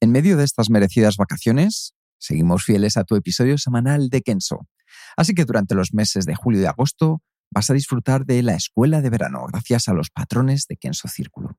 [0.00, 4.68] En medio de estas merecidas vacaciones, seguimos fieles a tu episodio semanal de Kenso.
[5.16, 7.20] Así que durante los meses de julio y agosto
[7.50, 11.58] vas a disfrutar de la escuela de verano gracias a los patrones de Kenso Círculo.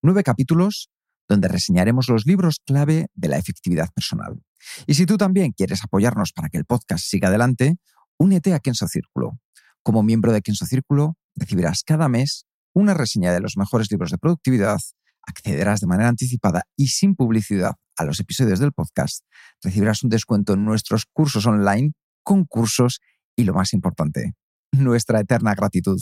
[0.00, 0.90] Nueve capítulos
[1.28, 4.40] donde reseñaremos los libros clave de la efectividad personal.
[4.86, 7.78] Y si tú también quieres apoyarnos para que el podcast siga adelante,
[8.16, 9.40] únete a Kenso Círculo.
[9.82, 14.18] Como miembro de Kenso Círculo, recibirás cada mes una reseña de los mejores libros de
[14.18, 14.78] productividad,
[15.26, 19.24] accederás de manera anticipada y sin publicidad a los episodios del podcast,
[19.62, 21.92] recibirás un descuento en nuestros cursos online,
[22.22, 23.00] concursos
[23.36, 24.34] y lo más importante,
[24.72, 26.00] nuestra eterna gratitud.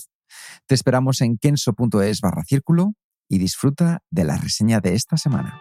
[0.67, 2.95] Te esperamos en kenso.es barra círculo
[3.29, 5.61] y disfruta de la reseña de esta semana.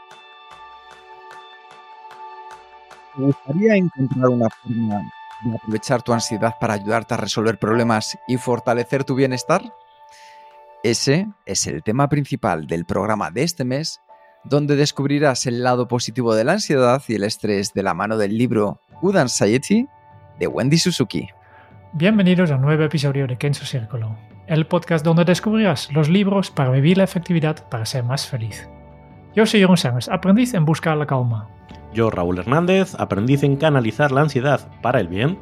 [3.15, 5.11] ¿Te gustaría encontrar una forma
[5.43, 9.61] de aprovechar tu ansiedad para ayudarte a resolver problemas y fortalecer tu bienestar?
[10.83, 13.99] Ese es el tema principal del programa de este mes,
[14.45, 18.37] donde descubrirás el lado positivo de la ansiedad y el estrés de la mano del
[18.37, 19.87] libro Good Anxiety
[20.39, 21.27] de Wendy Suzuki.
[21.91, 24.15] Bienvenidos a un nuevo episodio de Kenzo Círculo,
[24.47, 28.69] el podcast donde descubrirás los libros para vivir la efectividad para ser más feliz.
[29.35, 31.49] Yo soy Jeroen Sánchez, aprendiz en buscar la calma.
[31.93, 35.37] Yo, Raúl Hernández, aprendiz en canalizar la ansiedad para el bien.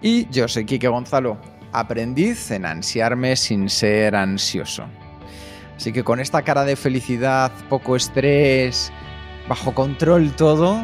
[0.00, 1.38] Y yo soy Quique Gonzalo,
[1.72, 4.84] aprendiz en ansiarme sin ser ansioso.
[5.76, 8.92] Así que con esta cara de felicidad, poco estrés,
[9.48, 10.76] bajo control todo,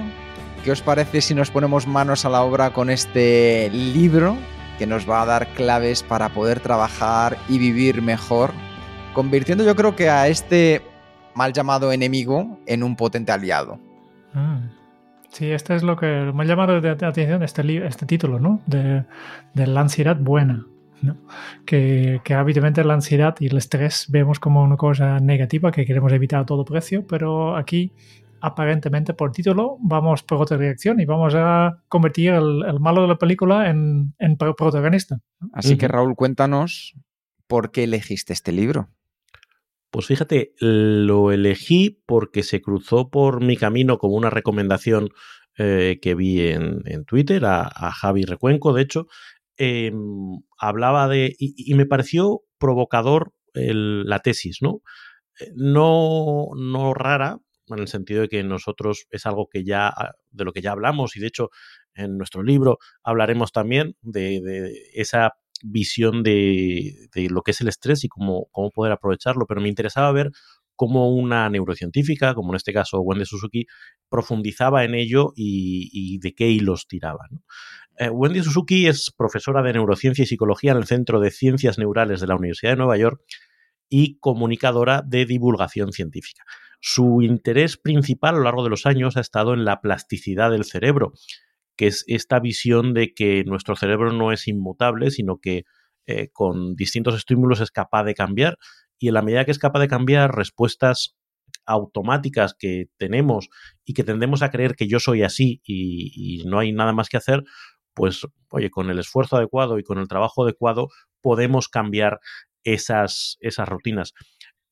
[0.64, 4.36] ¿qué os parece si nos ponemos manos a la obra con este libro
[4.78, 8.52] que nos va a dar claves para poder trabajar y vivir mejor,
[9.12, 10.82] convirtiendo yo creo que a este
[11.34, 13.78] mal llamado enemigo en un potente aliado?
[14.32, 14.76] Mm.
[15.28, 18.60] Sí, este es lo que me ha llamado la atención este, este título, ¿no?
[18.64, 19.04] De,
[19.52, 20.64] de la ansiedad buena.
[21.66, 26.12] Que, que, habitualmente la ansiedad y el estrés vemos como una cosa negativa que queremos
[26.12, 27.92] evitar a todo precio, pero aquí
[28.40, 33.18] aparentemente por título vamos por otra dirección y vamos a convertir el, malo de la
[33.18, 35.20] película en, en protagonista.
[35.52, 36.94] Así que Raúl, cuéntanos
[37.46, 38.88] por qué elegiste este libro.
[39.90, 45.10] Pues fíjate, lo elegí porque se cruzó por mi camino como una recomendación
[45.58, 49.06] eh, que vi en, en Twitter a, a, Javi Recuenco, de hecho,
[49.58, 49.92] eh,
[50.58, 54.82] hablaba de, y, me pareció provocador la tesis, ¿no?
[55.40, 59.92] Eh, no, no rara, en el sentido de que nosotros es algo que ya,
[60.30, 61.50] de lo que ya hablamos y de hecho
[61.94, 67.68] en nuestro libro hablaremos también de, de esa visión de, de, lo que es el
[67.68, 70.30] estrés y cómo, cómo poder aprovecharlo, pero me interesaba ver
[70.76, 73.66] cómo una neurocientífica, como en este caso Wendy Suzuki,
[74.10, 77.24] profundizaba en ello y, y de qué hilos tiraba.
[77.30, 77.42] ¿no?
[77.98, 82.20] Eh, Wendy Suzuki es profesora de neurociencia y psicología en el Centro de Ciencias Neurales
[82.20, 83.22] de la Universidad de Nueva York
[83.88, 86.44] y comunicadora de divulgación científica.
[86.80, 90.64] Su interés principal a lo largo de los años ha estado en la plasticidad del
[90.64, 91.12] cerebro,
[91.76, 95.64] que es esta visión de que nuestro cerebro no es inmutable, sino que
[96.06, 98.58] eh, con distintos estímulos es capaz de cambiar
[98.98, 101.16] y en la medida que es capaz de cambiar respuestas
[101.64, 103.48] automáticas que tenemos
[103.84, 107.08] y que tendemos a creer que yo soy así y, y no hay nada más
[107.08, 107.42] que hacer,
[107.96, 110.90] pues oye, con el esfuerzo adecuado y con el trabajo adecuado
[111.22, 112.20] podemos cambiar
[112.62, 114.12] esas, esas rutinas.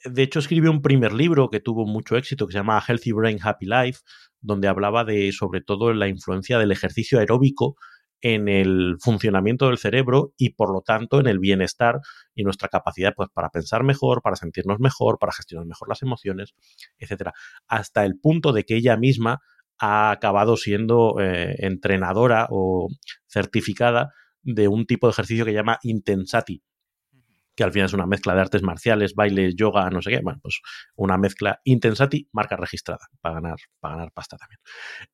[0.05, 3.39] De hecho, escribió un primer libro que tuvo mucho éxito, que se llama Healthy Brain,
[3.43, 4.01] Happy Life,
[4.43, 7.77] donde hablaba de, sobre todo, la influencia del ejercicio aeróbico
[8.21, 12.01] en el funcionamiento del cerebro y, por lo tanto, en el bienestar
[12.35, 16.55] y nuestra capacidad pues, para pensar mejor, para sentirnos mejor, para gestionar mejor las emociones,
[16.99, 17.33] etcétera.
[17.67, 19.41] Hasta el punto de que ella misma
[19.79, 22.89] ha acabado siendo eh, entrenadora o
[23.27, 24.13] certificada
[24.43, 26.63] de un tipo de ejercicio que llama Intensati,
[27.57, 30.41] que al final es una mezcla de artes marciales, baile, yoga, no sé qué, bueno,
[30.43, 30.61] pues
[30.97, 34.59] una mezcla intensati, marca registrada, para ganar, para ganar pasta también.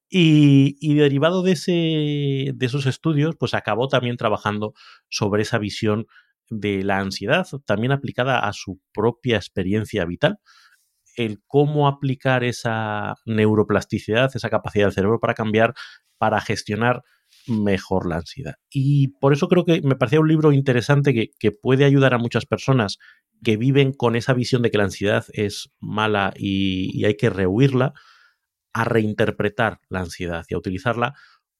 [0.08, 4.72] Y, y, derivado de, ese, de esos estudios, pues acabó también trabajando
[5.08, 6.06] sobre esa visión
[6.48, 10.38] de la ansiedad, también aplicada a su propia experiencia vital,
[11.24, 15.74] el cómo aplicar esa neuroplasticidad, esa capacidad del cerebro para cambiar,
[16.18, 17.02] para gestionar
[17.46, 18.54] mejor la ansiedad.
[18.70, 22.46] Y por eso creo que me parecía un libro interesante que, puede ayudar a muchas
[22.46, 22.98] personas
[23.42, 27.92] que viven con esa visión de que la ansiedad es mala y, hay que rehuirla,
[28.72, 31.14] a reinterpretar la ansiedad y a utilizarla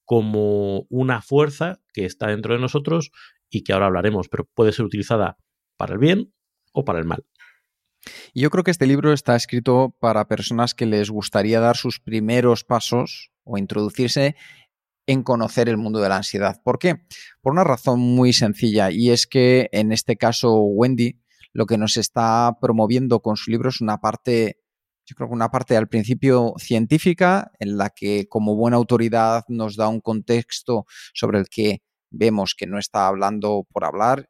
[0.05, 3.11] como una fuerza que está dentro de nosotros
[3.51, 5.37] y que ahora hablaremos, pero puede ser utilizada
[5.77, 6.33] para el bien
[6.73, 7.25] o para el mal.
[8.33, 12.01] Y yo creo que este libro está escrito para personas que les gustaría dar sus
[12.01, 14.37] primeros pasos o introducirse
[15.07, 16.61] en conocer el mundo de la ansiedad.
[16.63, 17.07] ¿Por qué?
[17.41, 21.21] Por una razón muy sencilla y es que en este caso Wendy
[21.53, 24.61] lo que nos está promoviendo con su libro es una parte,
[25.05, 29.77] yo creo que una parte al principio científica en la que como buena autoridad nos
[29.77, 34.29] da un contexto sobre el que vemos que no está hablando por hablar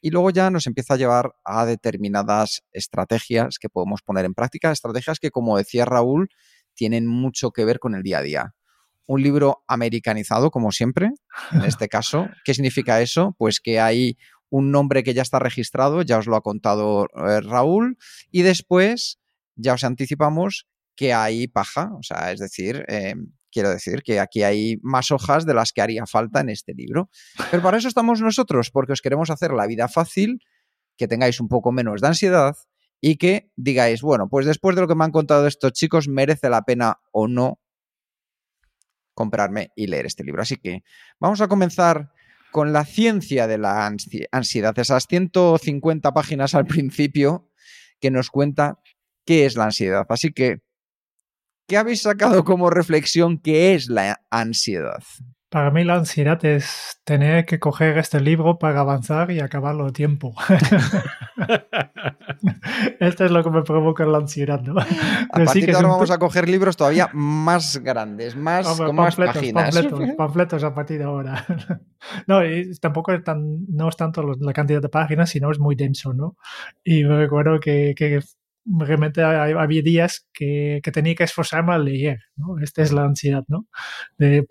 [0.00, 4.72] y luego ya nos empieza a llevar a determinadas estrategias que podemos poner en práctica,
[4.72, 6.28] estrategias que, como decía Raúl,
[6.74, 8.54] tienen mucho que ver con el día a día.
[9.06, 11.10] Un libro americanizado, como siempre,
[11.52, 12.28] en este caso.
[12.44, 13.34] ¿Qué significa eso?
[13.38, 14.16] Pues que hay
[14.48, 17.98] un nombre que ya está registrado, ya os lo ha contado eh, Raúl,
[18.30, 19.18] y después
[19.56, 20.66] ya os anticipamos
[20.96, 23.14] que hay paja, o sea, es decir, eh,
[23.50, 27.10] Quiero decir que aquí hay más hojas de las que haría falta en este libro.
[27.50, 30.40] Pero para eso estamos nosotros, porque os queremos hacer la vida fácil,
[30.96, 32.56] que tengáis un poco menos de ansiedad
[33.00, 36.50] y que digáis, bueno, pues después de lo que me han contado estos chicos, merece
[36.50, 37.58] la pena o no
[39.14, 40.42] comprarme y leer este libro.
[40.42, 40.82] Así que
[41.18, 42.12] vamos a comenzar
[42.50, 43.86] con la ciencia de la
[44.32, 47.48] ansiedad, esas 150 páginas al principio
[48.00, 48.80] que nos cuenta
[49.24, 50.06] qué es la ansiedad.
[50.08, 50.62] Así que
[51.70, 55.04] ¿Qué habéis sacado como reflexión que es la ansiedad?
[55.50, 59.92] Para mí la ansiedad es tener que coger este libro para avanzar y acabarlo a
[59.92, 60.34] tiempo.
[62.98, 64.80] Esto es lo que me provoca la ansiedad, ¿no?
[64.80, 69.72] A partir de ahora vamos a coger libros todavía más grandes, más con más páginas.
[69.72, 71.46] Panfletos, panfletos a partir de ahora.
[72.26, 75.76] No, y tampoco es tan, no es tanto la cantidad de páginas, sino es muy
[75.76, 76.34] denso, ¿no?
[76.82, 78.20] Y me recuerdo que, que
[78.64, 82.58] realmente había días que, tenía que esforzarme a leer, ¿no?
[82.62, 83.66] Esta es la ansiedad, ¿no?
[84.18, 84.46] De,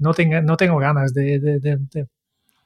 [0.00, 1.38] no, tengo, no tengo ganas de,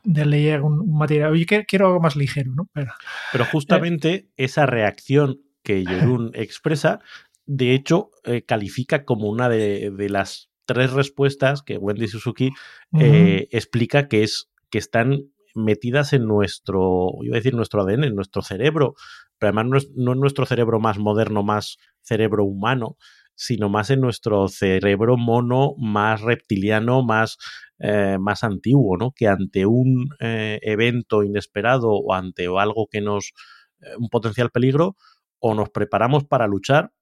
[0.04, 1.32] leer un, material.
[1.32, 2.68] Oye, quiero algo más ligero, ¿no?
[2.72, 2.92] Pero,
[3.32, 7.00] Pero justamente esa reacción que Jerún expresa,
[7.46, 12.50] de hecho, eh, califica como una de, las tres respuestas que Wendy Suzuki
[12.98, 18.14] eh, explica que es que están metidas en nuestro, iba a decir nuestro ADN, en
[18.14, 18.94] nuestro cerebro,
[19.42, 22.96] pero además no es, nuestro cerebro más moderno, más cerebro humano,
[23.34, 27.38] sino más en nuestro cerebro mono, más reptiliano, más,
[27.80, 29.10] eh, más antiguo, ¿no?
[29.10, 33.32] Que ante un eh, evento inesperado o ante algo que nos,
[33.80, 34.94] eh, un potencial peligro,
[35.40, 36.92] o nos preparamos para luchar,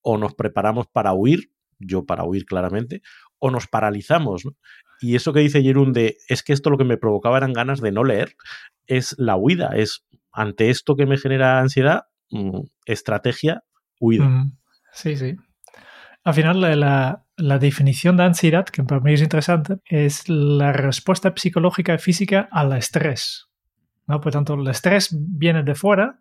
[0.00, 3.02] o nos preparamos para huir, yo para huir claramente,
[3.38, 4.44] o nos paralizamos.
[5.02, 7.82] Y eso que dice Jerún de es que esto lo que me provocaba eran ganas
[7.82, 8.34] de no leer,
[8.86, 13.62] es la huida, es ante esto que me genera ansiedad, mm, estrategia,
[14.00, 14.46] huida.
[14.92, 15.36] Sí, sí.
[16.24, 21.32] Al final, la, la, definición de ansiedad, que para mí es interesante, es la respuesta
[21.34, 23.48] psicológica y física al estrés.
[24.06, 24.20] ¿no?
[24.20, 26.20] Por tanto, el estrés viene de fuera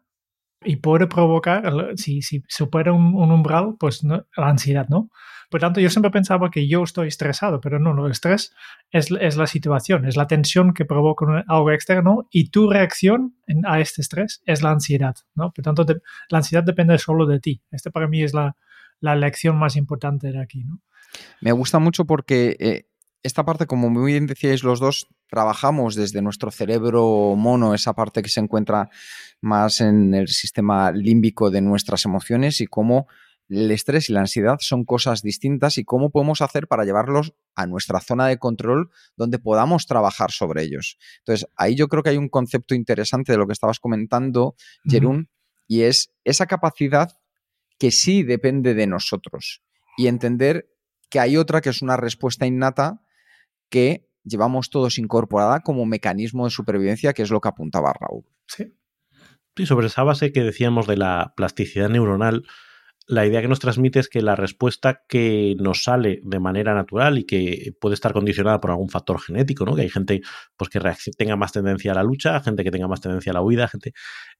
[0.63, 1.63] y puede provocar,
[1.97, 5.09] si, si supera un, umbral, pues la ansiedad, ¿no?
[5.51, 8.55] Por tanto, yo siempre pensaba que yo estoy estresado, pero no, no, el estrés
[8.89, 14.01] es, la situación, es la tensión que provoca algo externo y tu reacción a este
[14.01, 15.51] estrés es la ansiedad, ¿no?
[15.51, 15.85] Por tanto,
[16.29, 17.61] la ansiedad depende solo de ti.
[17.69, 18.55] Este para mí es la,
[19.01, 20.63] la lección más importante de aquí.
[21.41, 22.85] Me gusta mucho porque eh,
[23.21, 28.21] esta parte, como muy bien decíais los dos, trabajamos desde nuestro cerebro mono, esa parte
[28.21, 28.89] que se encuentra
[29.41, 33.07] más en el sistema límbico de nuestras emociones y cómo
[33.51, 37.67] el estrés y la ansiedad son cosas distintas y cómo podemos hacer para llevarlos a
[37.67, 40.97] nuestra zona de control donde podamos trabajar sobre ellos.
[41.19, 44.55] Entonces, ahí yo creo que hay un concepto interesante de lo que estabas comentando,
[44.85, 45.29] Jerún,
[45.67, 47.11] y es esa capacidad
[47.77, 49.61] que sí depende de nosotros
[49.97, 50.69] y entender
[51.09, 53.01] que hay otra que es una respuesta innata
[53.69, 58.23] que llevamos todos incorporada como mecanismo de supervivencia, que es lo que apuntaba Raúl.
[58.47, 58.73] Sí.
[59.57, 62.45] Sí, sobre esa base que decíamos de la plasticidad neuronal,
[63.11, 67.17] la idea que nos transmite es que la respuesta que nos sale de manera natural
[67.17, 69.75] y que puede estar condicionada por algún factor genético, ¿no?
[69.75, 70.21] Que hay gente
[70.55, 70.79] pues, que
[71.17, 73.91] tenga más tendencia a la lucha, gente que tenga más tendencia a la huida, gente.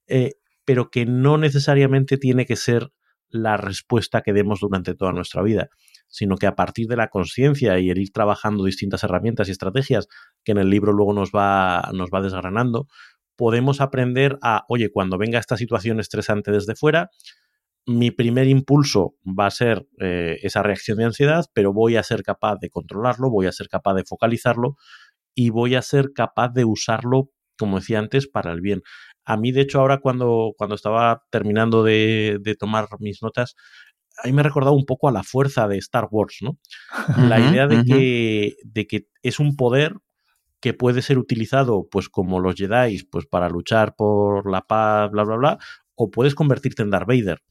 [0.08, 2.94] Eh, pero que no necesariamente tiene que ser
[3.28, 5.68] la respuesta que demos durante toda nuestra vida,
[6.08, 10.08] sino que a partir de la conciencia y el ir trabajando distintas herramientas y estrategias
[10.46, 12.88] que en el libro luego nos va, nos va desgranando,
[13.36, 17.10] podemos aprender a, oye, cuando venga esta situación estresante desde fuera,
[17.86, 22.24] mi primer impulso va a ser eh, esa reacción de ansiedad, pero voy a ser
[22.24, 24.78] capaz de controlarlo, voy a ser capaz de focalizarlo
[25.34, 28.82] y voy a ser capaz de usarlo, como decía antes, para el bien.
[29.26, 33.56] A mí, de hecho, ahora cuando, cuando estaba terminando de, de tomar mis notas,
[34.24, 36.58] a mí me ha recordado un poco a la fuerza de Star Wars, ¿no?
[37.18, 39.96] la idea de, que, de que es un poder
[40.60, 45.24] que puede ser utilizado, pues como los Jedi, pues para luchar por la paz, bla,
[45.24, 45.58] bla, bla,
[45.96, 47.42] o puedes convertirte en Darth Vader.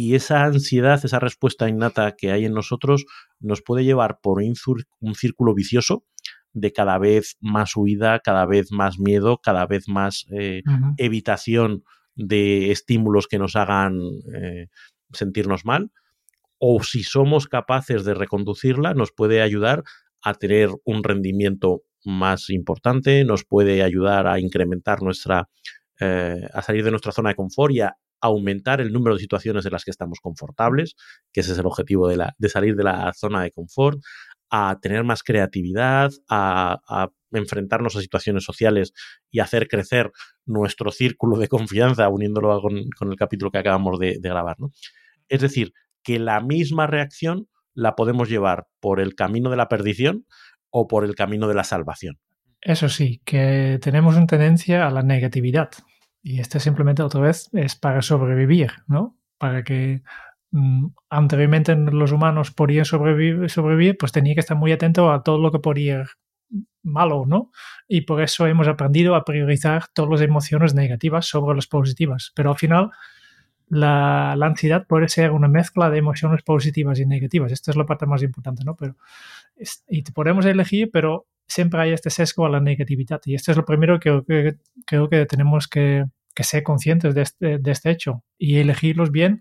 [0.00, 3.04] Y esa ansiedad, esa respuesta innata que hay en nosotros,
[3.40, 6.04] nos puede llevar por un círculo vicioso
[6.52, 10.62] de cada vez más huida, cada vez más miedo, cada vez más eh,
[10.98, 11.82] evitación
[12.14, 13.98] de estímulos que nos hagan
[14.40, 14.68] eh,
[15.12, 15.90] sentirnos mal.
[16.58, 19.82] O si somos capaces de reconducirla, nos puede ayudar
[20.22, 25.48] a tener un rendimiento más importante, nos puede ayudar a incrementar nuestra,
[25.98, 29.64] eh, a salir de nuestra zona de confort y a aumentar el número de situaciones
[29.66, 30.96] en las que estamos confortables,
[31.32, 34.00] que ese es el objetivo de, salir de la zona de confort,
[34.50, 38.94] a tener más creatividad, a, enfrentarnos a situaciones sociales
[39.30, 40.10] y hacer crecer
[40.46, 44.56] nuestro círculo de confianza, uniéndolo con, con el capítulo que acabamos de, grabar.
[45.28, 45.72] Es decir,
[46.02, 50.24] que la misma reacción la podemos llevar por el camino de la perdición
[50.70, 52.18] o por el camino de la salvación.
[52.60, 55.70] Eso sí, que tenemos una tendencia a la negatividad.
[56.28, 59.16] Y este simplemente otra vez es para sobrevivir, ¿no?
[59.38, 60.02] Para que
[60.50, 65.38] mm, anteriormente los humanos podían sobrevivir, sobrevivir, pues tenía que estar muy atento a todo
[65.38, 66.04] lo que podía
[66.82, 67.50] malo, ¿no?
[67.88, 72.30] Y por eso hemos aprendido a priorizar todas las emociones negativas sobre las positivas.
[72.34, 72.90] Pero al final,
[73.68, 77.52] la, ansiedad puede ser una mezcla de emociones positivas y negativas.
[77.52, 78.76] Esta es la parte más importante, ¿no?
[78.76, 78.96] Pero
[79.88, 83.22] y podemos elegir, pero siempre hay este sesgo a la negatividad.
[83.24, 86.04] Y esto es lo primero que, creo que tenemos que,
[86.44, 89.40] ser conscientes de este, de este, hecho y elegirlos bien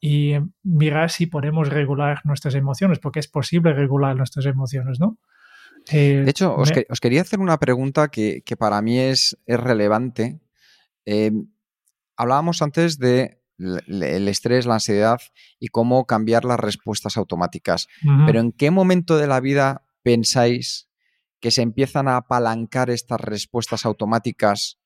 [0.00, 5.18] y mirar si podemos regular nuestras emociones, porque es posible regular nuestras emociones, ¿no?
[5.92, 6.70] Eh, de hecho, os,
[7.00, 10.40] quería hacer una pregunta que, para mí es, es relevante.
[11.06, 11.32] Eh,
[12.16, 15.20] hablábamos antes de el estrés, la ansiedad
[15.58, 17.88] y cómo cambiar las respuestas automáticas.
[18.26, 20.88] Pero ¿en qué momento de la vida pensáis
[21.40, 24.78] que se empiezan a apalancar estas respuestas automáticas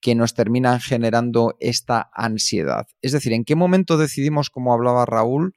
[0.00, 2.86] que nos terminan generando esta ansiedad?
[3.02, 5.52] Es decir, ¿en qué momento decidimos, como hablaba Raúl,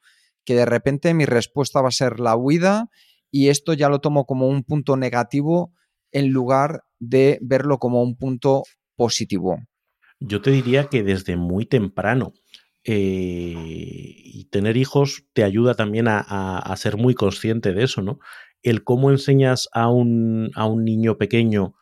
[0.45, 2.89] que de repente mi respuesta va a ser la huida
[3.31, 5.73] y esto ya lo tomo como un punto negativo
[6.11, 8.63] en lugar de verlo como un punto
[8.95, 9.59] positivo?
[10.19, 12.33] Yo te diría que desde muy temprano.
[12.85, 18.19] Eh, y tener hijos te ayuda también a, ser muy consciente de eso, ¿no?
[18.61, 21.75] El cómo enseñas a un, a un niño pequeño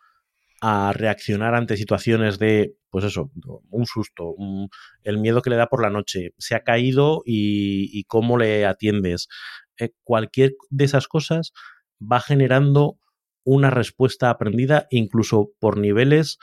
[0.62, 3.32] a reaccionar ante situaciones de, pues eso,
[3.70, 4.36] un susto,
[5.04, 9.28] el miedo que le da por la noche, se ha caído y, cómo le atiendes.
[9.78, 11.52] Eh, cualquier de esas cosas
[12.00, 12.98] va generando
[13.44, 16.38] una respuesta aprendida incluso por niveles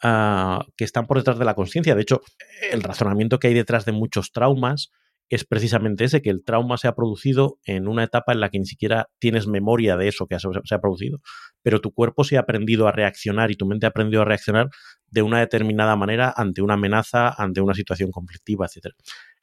[0.00, 1.94] Ah, que están por detrás de la conciencia.
[1.94, 2.22] De hecho,
[2.70, 4.92] el razonamiento que hay detrás de muchos traumas
[5.28, 8.58] es precisamente ese, que el trauma se ha producido en una etapa en la que
[8.58, 11.18] ni siquiera tienes memoria de eso que se ha producido,
[11.62, 14.68] pero tu cuerpo se ha aprendido a reaccionar y tu mente ha aprendido a reaccionar
[15.06, 18.94] de una determinada manera ante una amenaza, ante una situación conflictiva, etc.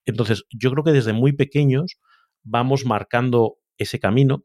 [0.05, 1.99] Entonces, yo creo que desde muy pequeños
[2.43, 4.43] vamos marcando ese camino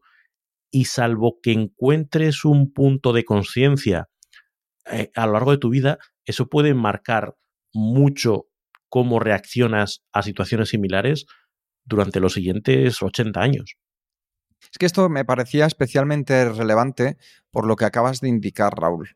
[0.71, 4.09] y salvo que encuentres un punto de conciencia
[4.91, 7.35] eh, a lo largo de tu vida, eso puede marcar
[7.73, 8.47] mucho
[8.91, 11.25] cómo reaccionas a situaciones similares
[11.85, 13.77] durante los siguientes 80 años.
[14.61, 17.17] Es que esto me parecía especialmente relevante
[17.51, 19.15] por lo que acabas de indicar, Raúl.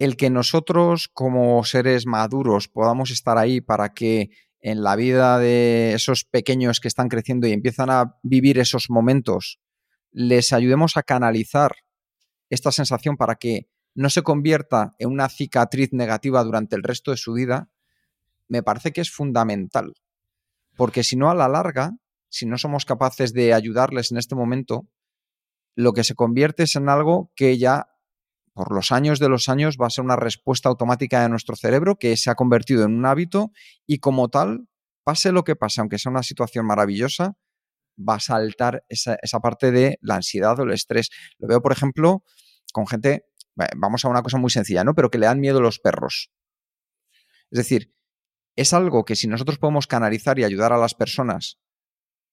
[0.00, 5.94] El que nosotros como seres maduros podamos estar ahí para que en la vida de
[5.94, 9.60] esos pequeños que están creciendo y empiezan a vivir esos momentos,
[10.10, 11.76] les ayudemos a canalizar
[12.50, 17.18] esta sensación para que no se convierta en una cicatriz negativa durante el resto de
[17.18, 17.70] su vida,
[18.48, 19.92] me parece que es fundamental.
[20.76, 21.92] Porque si no, a la larga,
[22.28, 24.88] si no somos capaces de ayudarles en este momento,
[25.76, 27.88] lo que se convierte es en algo que ya,
[28.52, 31.96] por los años de los años, va a ser una respuesta automática de nuestro cerebro
[31.96, 33.50] que se ha convertido en un hábito
[33.86, 34.68] y como tal,
[35.04, 37.36] pase lo que pase, aunque sea una situación maravillosa,
[37.96, 41.10] va a saltar esa, esa parte de la ansiedad o el estrés.
[41.38, 42.24] Lo veo, por ejemplo,
[42.72, 43.26] con gente
[43.76, 44.94] vamos a una cosa muy sencilla, ¿no?
[44.94, 46.30] Pero que le dan miedo los perros.
[47.50, 47.93] Es decir,
[48.56, 51.58] es algo que si nosotros podemos canalizar y ayudar a las personas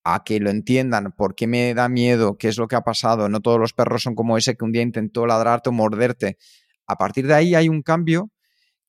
[0.03, 3.29] a que lo entiendan, por qué me da miedo, qué es lo que ha pasado,
[3.29, 6.37] no todos los perros son como ese que un día intentó ladrarte o morderte.
[6.87, 8.31] A partir de ahí hay un cambio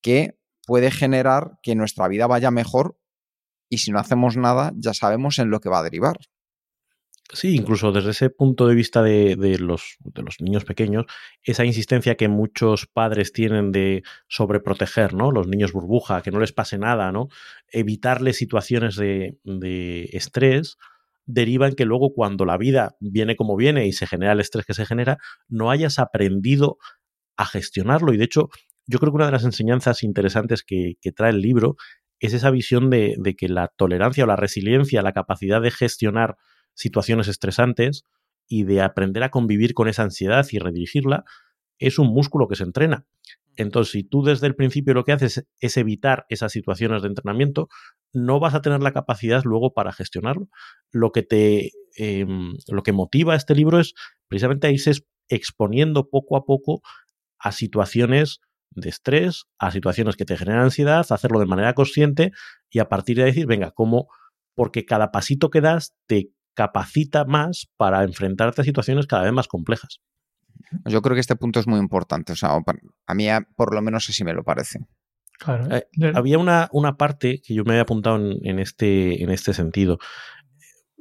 [0.01, 2.99] que puede generar que nuestra vida vaya mejor
[3.69, 6.19] y si no hacemos nada ya sabemos en lo que va a derivar.
[7.35, 11.07] Sí, incluso desde ese punto de vista de, los, de, los, niños pequeños,
[11.43, 15.31] esa insistencia que muchos padres tienen de sobreproteger, ¿no?
[15.33, 17.29] Los niños burbuja, que no les pase nada, ¿no?
[17.69, 20.77] Evitarles situaciones de, de estrés
[21.25, 24.67] deriva en que luego cuando la vida viene como viene y se genera el estrés
[24.67, 25.17] que se genera,
[25.49, 26.77] no hayas aprendido
[27.39, 28.13] a gestionarlo.
[28.13, 28.51] Y de hecho,
[28.87, 31.77] yo creo que una de las enseñanzas interesantes que, que trae el libro
[32.21, 36.37] es esa visión de, de, que la tolerancia o la resiliencia, la capacidad de gestionar
[36.75, 38.05] situaciones estresantes
[38.49, 41.25] y de aprender a convivir con esa ansiedad y redirigirla,
[41.79, 43.07] es un músculo que se entrena.
[43.57, 47.69] Entonces, si tú desde el principio lo que haces es evitar esas situaciones de entrenamiento,
[48.13, 50.49] no vas a tener la capacidad luego para gestionarlo.
[50.91, 53.95] Lo que te em, lo que motiva este libro es
[54.29, 54.93] precisamente a irse
[55.29, 56.83] exponiendo poco a poco
[57.39, 62.33] a situaciones de estrés, a situaciones que te generan ansiedad, hacerlo de manera consciente
[62.71, 64.09] y a partir de decir, venga, ¿cómo?
[64.55, 69.49] Porque cada pasito que das te capacita más para enfrentarte a situaciones cada vez más
[69.49, 70.01] complejas.
[70.85, 72.33] Yo creo que este punto es muy importante.
[72.33, 72.59] O sea,
[73.07, 74.81] a mí por lo menos así me lo parece.
[75.39, 75.75] Claro.
[75.75, 79.99] Eh, había una, una, parte que yo me había apuntado en, este, en este sentido.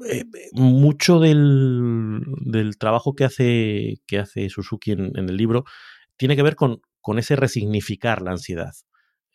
[0.10, 5.64] Eh, mucho del, del, trabajo que hace, que hace Suzuki en, el libro
[6.18, 8.72] tiene que ver con, con ese resignificar la ansiedad.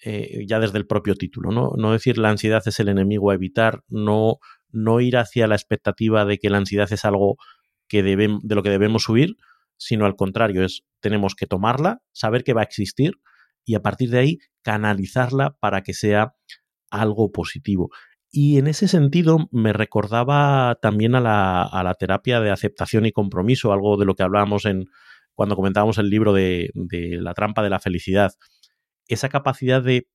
[0.04, 1.72] Eh, ya desde el propio título, ¿no?
[1.76, 4.38] No decir la ansiedad es el enemigo a evitar, no,
[4.70, 7.36] no ir hacia la expectativa de que la ansiedad es algo
[7.88, 9.36] que de lo que debemos huir,
[9.78, 13.14] sino al contrario, es tenemos que tomarla, saber que va a existir
[13.64, 16.34] y a partir de ahí canalizarla para que sea
[16.90, 17.90] algo positivo.
[18.30, 23.12] Y en ese sentido me recordaba también a la, a la terapia de aceptación y
[23.12, 24.86] compromiso, algo de lo que hablábamos en
[25.34, 28.32] cuando comentábamos el libro de, de la trampa de la felicidad.
[29.06, 30.08] Esa capacidad de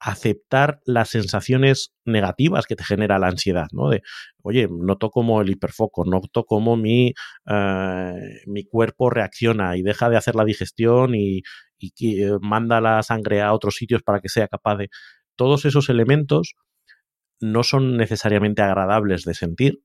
[0.00, 3.90] aceptar las sensaciones negativas que te genera la ansiedad, ¿no?
[3.90, 4.02] De,
[4.42, 7.14] oye, noto como el hiperfoco, noto como mi,
[7.46, 8.14] eh,
[8.46, 11.42] mi cuerpo reacciona y deja de hacer la digestión y,
[11.80, 14.88] eh, manda la sangre a otros sitios para que sea capaz de...
[15.36, 16.54] Todos esos elementos
[17.40, 19.82] no son necesariamente agradables de sentir.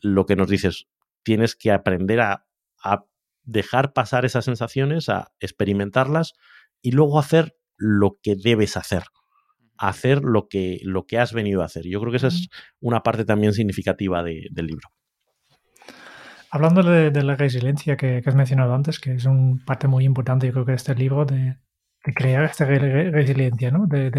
[0.00, 0.86] Lo que nos dices,
[1.22, 2.44] tienes que aprender a
[3.44, 6.34] dejar pasar esas sensaciones, a experimentarlas
[6.82, 9.04] y luego hacer lo que debes hacer
[9.80, 11.86] hacer lo que, lo que has venido a hacer.
[11.86, 14.88] Yo creo que esa es una parte también significativa del libro.
[16.50, 20.52] Hablando de, la resiliencia que, has mencionado antes, que es una parte muy importante, yo
[20.52, 21.56] creo que de este libro, de,
[22.14, 23.86] crear esta resiliencia, ¿no?
[23.86, 24.12] de,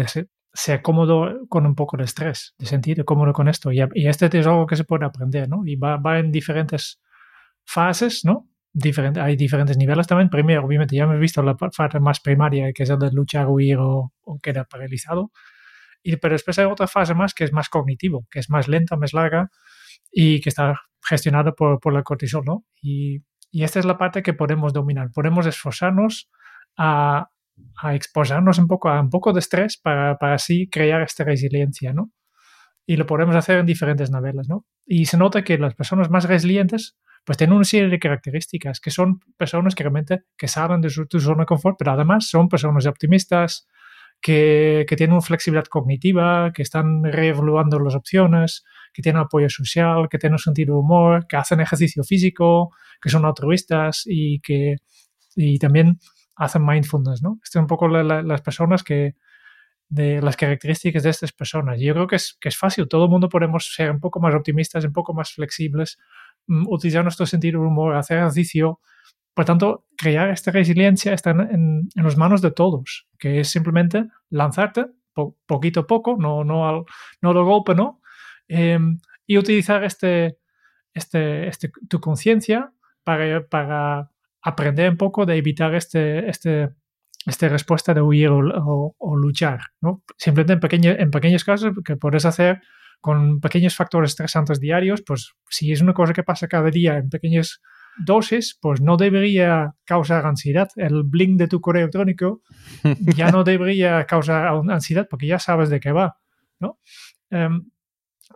[0.52, 3.70] ser, cómodo con un poco de estrés, de sentir cómodo con esto.
[3.70, 5.62] Y, y, este es algo que se puede aprender, ¿no?
[5.64, 7.00] Y va, va en diferentes
[7.64, 8.48] fases, ¿no?
[8.72, 10.28] Diferente, hay diferentes niveles también.
[10.28, 13.76] Primero, obviamente, ya hemos visto la fase más primaria, que es el de luchar, huir
[13.76, 15.30] o, o quedar paralizado.
[16.02, 18.96] Y, pero después hay otra fase más que es más cognitivo, que es más lenta,
[18.96, 19.50] más larga
[20.10, 22.64] y que está gestionada por, por el cortisol, ¿no?
[22.80, 25.10] Y, y, esta es la parte que podemos dominar.
[25.12, 26.30] Podemos esforzarnos
[26.76, 27.28] a,
[27.80, 31.92] a exponernos un poco a un poco de estrés para, para así crear esta resiliencia,
[31.92, 32.10] ¿no?
[32.86, 34.66] Y lo podemos hacer en diferentes niveles, ¿no?
[34.84, 38.90] Y se nota que las personas más resilientes pues tienen una serie de características que
[38.90, 42.86] son personas que realmente que salen de su, zona de confort, pero además son personas
[42.86, 43.68] optimistas,
[44.22, 50.18] que, tienen una flexibilidad cognitiva, que están reevaluando las opciones, que tienen apoyo social, que
[50.18, 54.76] tienen sentido de humor, que hacen ejercicio físico, que son altruistas y que
[55.34, 55.98] y también
[56.36, 57.38] hacen mindfulness, ¿no?
[57.42, 59.14] Estas son un poco las personas que,
[59.94, 61.78] las características de estas personas.
[61.80, 64.34] Yo creo que es, que es fácil, todo el mundo podemos ser un poco más
[64.34, 65.98] optimistas, un poco más flexibles,
[66.46, 68.80] mm, utilizar nuestro sentido de humor, hacer ejercicio,
[69.34, 74.06] por tanto, crear esta resiliencia está en, en, las manos de todos, que es simplemente
[74.30, 74.86] lanzarte
[75.46, 76.84] poquito a poco, no, no, al,
[77.20, 78.00] no lo golpe, ¿no?
[78.48, 80.38] Em, y utilizar este,
[80.94, 82.72] este, este, tu conciencia
[83.04, 84.10] para, para
[84.42, 86.70] aprender un poco de evitar este, este,
[87.26, 90.02] esta respuesta de huir o, o, luchar, ¿no?
[90.16, 92.62] Simplemente en, pequeño, en pequeños casos que puedes hacer
[93.00, 97.10] con pequeños factores estresantes diarios, pues si es una cosa que pasa cada día en
[97.10, 97.60] pequeños
[97.98, 100.68] dosis, pues no debería causar ansiedad.
[100.76, 102.42] El blink de tu correo electrónico
[103.16, 106.16] ya no debería causar ansiedad porque ya sabes de qué va,
[106.58, 106.78] ¿no?
[107.30, 107.70] Em,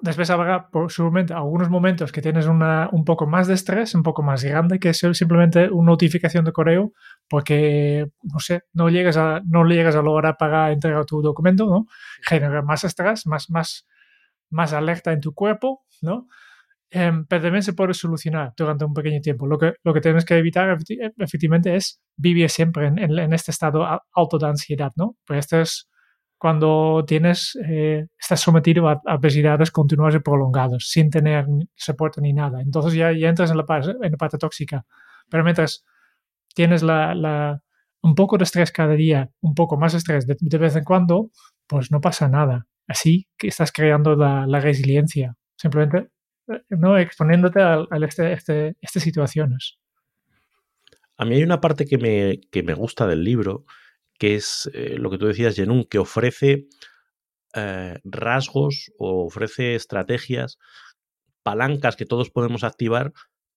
[0.02, 4.22] después habrá seguramente algunos momentos que tienes una, un poco más de estrés, un poco
[4.22, 6.92] más grande que simplemente una notificación de correo
[7.28, 11.66] porque, no sé, no llegas a, no llegas a la hora para entregar tu documento,
[11.66, 11.86] ¿no?
[12.22, 13.86] Genera más estrés, más, más,
[14.50, 16.28] más alerta en tu cuerpo, ¿no?
[16.90, 19.46] También se puede solucionar durante un pequeño tiempo.
[19.46, 20.77] Lo que, lo que tienes que evitar
[21.18, 25.16] efectivamente es vivir siempre en, en, este estado alto de ansiedad, ¿no?
[25.27, 25.88] Pues esto es
[26.38, 32.61] cuando tienes, eh, estás sometido a adversidades continuas y prolongadas, sin tener soporte ni nada.
[32.61, 33.64] Entonces ya, ya entras en la,
[34.03, 34.85] en la parte tóxica.
[35.31, 35.85] Pero mientras
[36.55, 37.61] tienes la, la,
[38.03, 41.31] un poco de estrés cada día, un poco más estrés de, de, vez en cuando,
[41.66, 42.66] pues no pasa nada.
[42.87, 45.35] Así que estás creando la, la resiliencia.
[45.57, 46.09] Simplemente eh,
[46.68, 49.78] no exponiéndote a, este, este, estas situaciones.
[51.16, 53.64] A mí hay una parte que me, que me gusta del libro,
[54.18, 56.68] que es eh, lo que tú decías, Jenun, que ofrece
[57.54, 60.59] eh, rasgos o ofrece estrategias,
[61.42, 63.12] palancas que todos podemos activar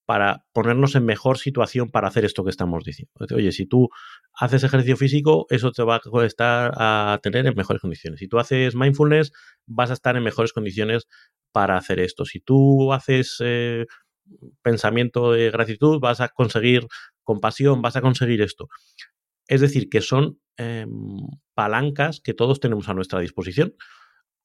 [0.05, 3.13] para ponernos en mejor situación para hacer esto que estamos diciendo.
[3.35, 3.89] Oye, si tú
[4.33, 8.19] haces ejercicio físico, eso te va a estar a tener en mejores condiciones.
[8.19, 9.31] Si tú haces mindfulness,
[9.67, 11.07] vas a estar en mejores condiciones
[11.51, 12.25] para hacer esto.
[12.25, 13.85] Si tú haces eh,
[14.61, 16.87] pensamiento de gratitud, vas a conseguir
[17.23, 18.67] compasión, vas a conseguir esto.
[19.47, 20.85] Es decir, que son eh,
[21.55, 23.73] palancas que todos tenemos a nuestra disposición,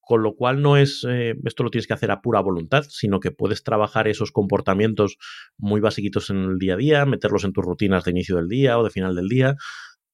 [0.01, 3.21] con lo cual no es, eh, esto lo tienes que hacer a pura voluntad, sino
[3.21, 5.17] que puedes trabajar esos comportamientos
[5.57, 8.79] muy basiquitos en el día a día, meterlos en tus rutinas de inicio del día
[8.79, 9.55] o de final del día,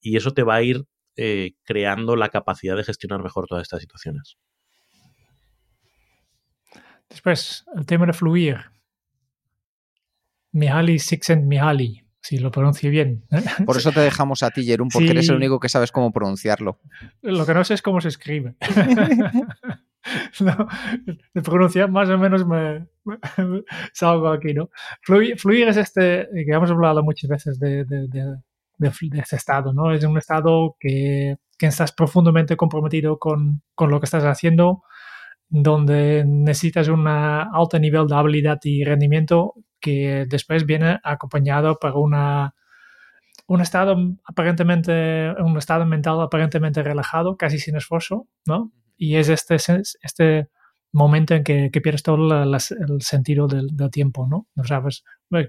[0.01, 0.85] y eso te va a ir
[1.17, 4.37] eh, creando la capacidad de gestionar mejor todas estas situaciones.
[7.11, 8.57] Después, el tema de fluir.
[10.53, 13.25] Mihaly Csikszentmihalyi, si lo pronuncio bien.
[13.67, 15.13] Por eso te dejamos a ti, Jerún, porque sí.
[15.13, 16.81] eres el único que sabes cómo pronunciarlo.
[17.23, 18.55] Lo que no sé es cómo se escribe.
[20.41, 20.69] no,
[21.35, 23.19] de pronunciar más o menos me, me,
[23.93, 24.71] salgo aquí, ¿no?
[25.03, 28.37] Fluir, fluir, es este, que hemos hablado muchas veces de, de, de,
[28.79, 29.93] de este estado, ¿no?
[29.93, 34.83] Es un estado que, que estás profundamente comprometido con, con, lo que estás haciendo,
[35.51, 42.55] donde necesitas un alto nivel de habilidad y rendimiento que después viene acompañado por una,
[43.47, 48.73] un estado aparentemente, un estado mental aparentemente relajado, casi sin esfuerzo, ¿no?
[48.97, 49.57] Y es este,
[50.03, 50.49] este
[50.93, 54.47] momento en que, que pierdes todo el sentido del, tiempo, ¿no?
[54.55, 55.05] No sabes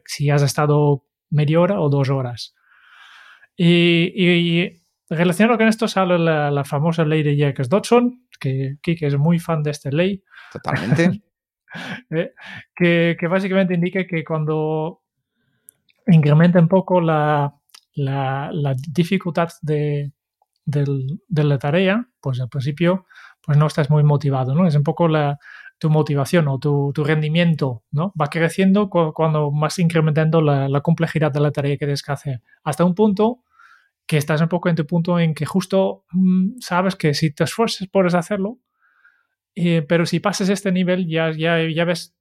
[0.05, 2.55] si has estado media hora o dos horas.
[3.55, 9.39] Y, y, relacionado con esto sale la, famosa ley de Jacques-Dodson, que Kike es muy
[9.39, 10.23] fan de esta ley.
[10.51, 11.21] Totalmente.
[12.09, 12.33] ¿eh?
[12.75, 15.01] que, que, básicamente indica que cuando
[16.07, 17.55] incrementa un poco la,
[17.93, 20.11] la, la dificultad de,
[20.65, 20.85] de,
[21.27, 23.05] de, la tarea, pues al principio
[23.43, 24.67] pues no estás muy motivado, ¿no?
[24.67, 25.39] Es un poco la,
[25.79, 28.13] tu motivación o tu, tu, rendimiento, ¿no?
[28.19, 32.41] Va creciendo cuando vas incrementando la, la, complejidad de la tarea que tienes que hacer.
[32.63, 33.43] Hasta un punto
[34.11, 37.45] que estás un poco en tu punto en que justo mmm, sabes que si te
[37.45, 38.59] esfuerzas puedes hacerlo,
[39.55, 42.13] eh, pero si pasas este nivel ya, ya, ya ves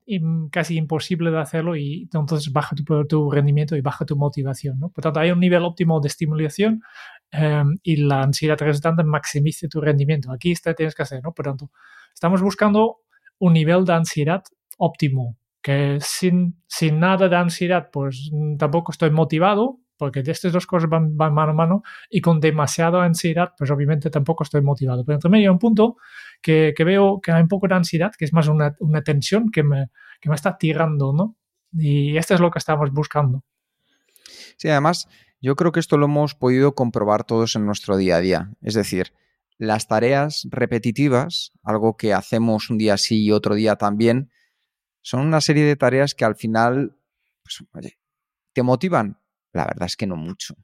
[0.52, 4.78] casi imposible de hacerlo y entonces baja tu, tu rendimiento y baja tu motivación.
[4.78, 4.90] ¿no?
[4.90, 6.80] Por tanto, hay un nivel óptimo de estimulación
[7.32, 10.30] eh, y la ansiedad resultante maximiza tu rendimiento.
[10.30, 11.24] Aquí está, tienes que hacer.
[11.24, 11.32] ¿no?
[11.32, 11.72] Por tanto,
[12.14, 12.98] estamos buscando
[13.40, 14.44] un nivel de ansiedad
[14.78, 20.88] óptimo, que sin, sin nada de ansiedad, pues tampoco estoy motivado, porque estas dos cosas
[20.88, 25.04] van, mano a mano y con demasiada ansiedad, pues obviamente tampoco estoy motivado.
[25.04, 25.98] Pero medio hay un punto
[26.40, 29.50] que, que, veo que hay un poco de ansiedad, que es más una, una tensión
[29.50, 29.90] que me,
[30.22, 31.36] que me está tirando, ¿no?
[31.74, 33.44] Y esto es lo que estamos buscando.
[34.56, 35.06] Sí, además,
[35.42, 38.50] yo creo que esto lo hemos podido comprobar todos en nuestro día a día.
[38.62, 39.12] Es decir,
[39.58, 44.30] las tareas repetitivas, algo que hacemos un día sí y otro día también,
[45.02, 46.96] son una serie de tareas que al final,
[47.42, 47.98] pues, oye,
[48.54, 49.19] te motivan,
[49.52, 50.54] la verdad es que no mucho.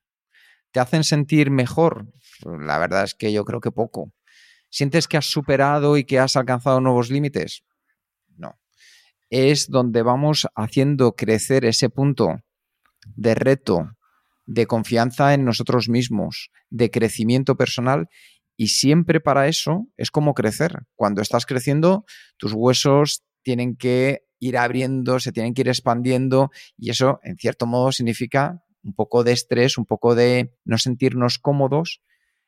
[0.72, 2.06] ¿Te hacen sentir mejor?
[2.44, 4.12] La verdad es que yo creo que poco.
[4.68, 7.64] ¿Sientes que has superado y que has alcanzado nuevos límites?
[8.36, 8.58] No.
[9.30, 12.40] Es donde vamos haciendo crecer ese punto
[13.14, 13.96] de reto,
[14.44, 18.08] de confianza en nosotros mismos, de crecimiento personal
[18.56, 20.84] y siempre para eso es como crecer.
[20.94, 22.04] Cuando estás creciendo,
[22.36, 27.66] tus huesos tienen que ir abriendo, se tienen que ir expandiendo y eso en cierto
[27.66, 32.00] modo significa un poco de estrés, un poco de no sentirnos cómodos.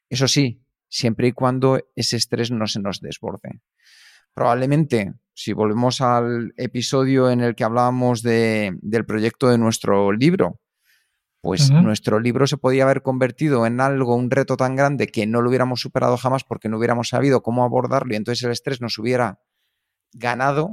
[0.08, 3.60] Eso sí, siempre y cuando ese estrés no se nos desborde.
[4.32, 10.60] Probablemente, si volvemos al episodio en el que hablábamos de, del proyecto de nuestro libro,
[11.40, 11.82] pues uh -huh.
[11.82, 15.48] nuestro libro se podía haber convertido en algo, un reto tan grande que no lo
[15.48, 19.40] hubiéramos superado jamás porque no hubiéramos sabido cómo abordarlo y entonces el estrés nos hubiera
[20.12, 20.70] ganado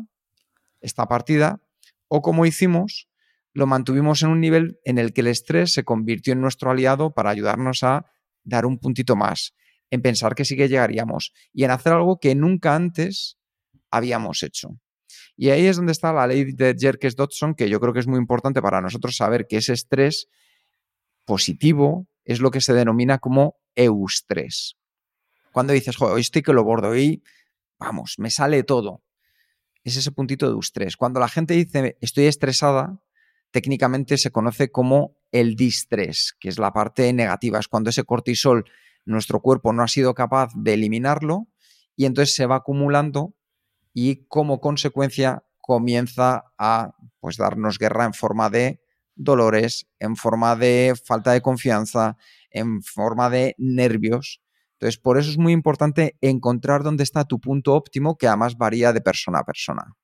[0.81, 1.59] esta partida,
[2.07, 3.09] o como hicimos,
[3.55, 7.13] lo mantuvimos en un nivel en el que el estrés se convirtió en nuestro aliado
[7.13, 8.05] para ayudarnos a
[8.43, 9.55] dar un puntito más,
[9.89, 13.37] en pensar que sí que llegaríamos y en hacer algo que nunca antes
[13.89, 14.77] habíamos hecho.
[15.37, 18.07] Y ahí es donde está la ley de Jerkes Dodson, que yo creo que es
[18.07, 20.27] muy importante para nosotros saber que ese estrés
[21.23, 24.75] positivo es lo que se denomina como eustrés.
[25.53, 27.23] Cuando dices, joder, hoy estoy que lo bordo, hoy,
[27.79, 29.01] vamos, me sale todo.
[29.85, 30.97] Es ese puntito de estrés.
[30.97, 32.99] Cuando la gente dice, estoy estresada,
[33.55, 37.57] técnicamente se conoce como el distrés, que es la parte negativa.
[37.57, 38.65] Es cuando ese cortisol
[39.05, 41.47] nuestro cuerpo no ha sido capaz de eliminarlo
[41.95, 43.33] y entonces se va acumulando
[43.93, 48.81] y como consecuencia comienza a pues darnos guerra en forma de
[49.15, 52.17] dolores, en forma de falta de confianza,
[52.49, 54.41] en forma de nervios.
[54.73, 58.91] Entonces, por eso es muy importante encontrar dónde está tu punto óptimo, que además varía
[58.91, 59.95] de persona a persona.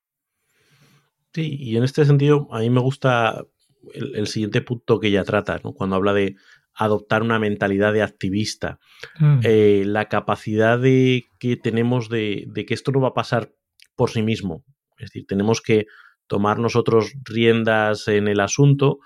[1.34, 3.46] Sí, y en este sentido, a mí me gusta
[3.94, 5.74] el, siguiente punto que ella trata, ¿no?
[5.74, 6.36] cuando habla de
[6.74, 8.80] adoptar una mentalidad de activista,
[9.20, 9.40] mm.
[9.44, 13.54] eh, la capacidad de que tenemos de, de, que esto no va a pasar
[13.96, 14.64] por sí mismo.
[14.98, 15.86] Es decir, tenemos que
[16.28, 19.00] tomar nosotros riendas en el asunto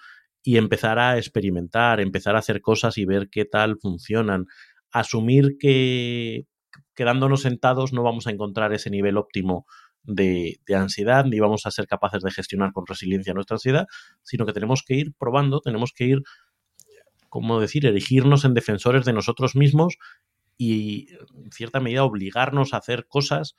[0.44, 4.46] y empezar a experimentar, empezar a hacer cosas y ver qué tal funcionan.
[4.92, 6.46] Asumir que
[6.94, 9.66] quedándonos sentados no vamos a encontrar ese nivel óptimo
[10.06, 13.88] de, ansiedad, ni vamos a ser capaces de gestionar con resiliencia nuestra ansiedad,
[14.24, 16.24] sino que tenemos que ir probando, tenemos que ir
[17.30, 19.98] ¿cómo decir?, erigirnos en defensores de nosotros mismos
[20.58, 21.10] y,
[21.44, 23.56] en cierta medida, obligarnos a hacer cosas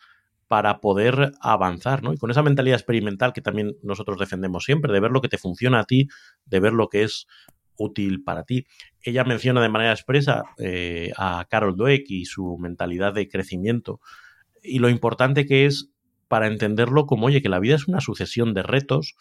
[0.48, 2.12] para poder avanzar, ¿no?
[2.14, 5.38] Y con esa mentalidad experimental que también nosotros defendemos siempre, de ver lo que te
[5.38, 6.08] funciona a ti,
[6.46, 7.26] de ver lo que es
[7.76, 8.66] útil para ti.
[9.02, 14.00] Ella menciona de manera expresa eh, a Carol Dweck y su mentalidad de crecimiento
[14.66, 15.90] y lo importante que es
[16.28, 19.14] para entenderlo como, oye, que la vida es una sucesión de retos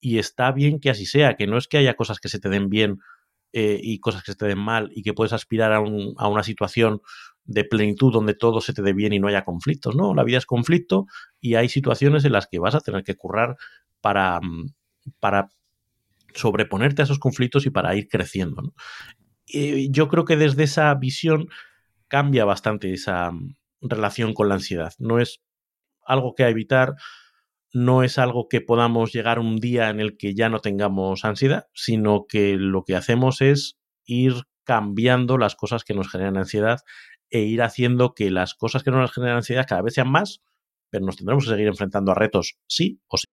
[0.00, 2.48] y está bien que así sea, que no es que haya cosas que se te
[2.48, 3.00] den bien
[3.52, 7.00] eh, y cosas que se te den mal y que puedes aspirar a, una situación
[7.44, 10.14] de plenitud donde todo se te dé bien y no haya conflictos, ¿no?
[10.14, 11.06] La vida es conflicto
[11.40, 13.56] y hay situaciones en las que vas a tener que currar
[14.00, 14.72] para, mm,
[15.20, 15.48] para
[16.34, 18.74] sobreponerte a esos conflictos y para ir creciendo,
[19.46, 21.48] yo creo que desde esa visión
[22.08, 24.92] cambia bastante esa mm, relación con la ansiedad.
[24.98, 25.40] No es
[26.06, 26.94] algo que evitar,
[27.72, 31.66] no es algo que podamos llegar un día en el que ya no tengamos ansiedad,
[31.74, 36.80] sino que lo que hacemos es ir cambiando las cosas que nos generan ansiedad
[37.30, 40.40] e ir haciendo que las cosas que no nos generan ansiedad cada vez sean más,
[40.90, 43.26] pero nos tendremos que seguir enfrentando a retos sí o sí.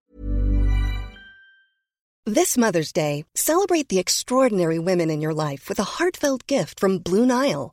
[2.24, 6.98] This Mother's Day, celebrate the extraordinary women in your life with a heartfelt gift from
[6.98, 7.72] Blue Nile.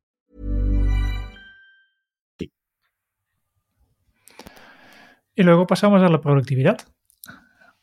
[5.41, 6.77] Y luego pasamos a la productividad.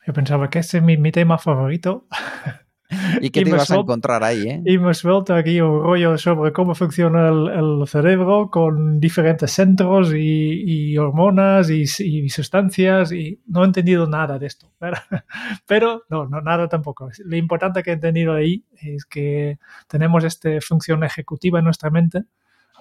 [0.07, 2.07] Yo pensaba que este es mi, mi tema favorito.
[3.21, 4.49] ¿Y qué te ibas a encontrar ahí?
[4.49, 4.62] Eh?
[4.64, 10.97] Y hemos vuelto aquí un rollo sobre cómo funciona el, cerebro con diferentes centros y,
[10.99, 11.88] hormonas y,
[12.29, 14.71] sustancias y no he entendido nada de esto.
[15.66, 17.11] Pero, no, no, nada tampoco.
[17.25, 22.23] Lo importante que he entendido ahí es que tenemos esta función ejecutiva en nuestra mente,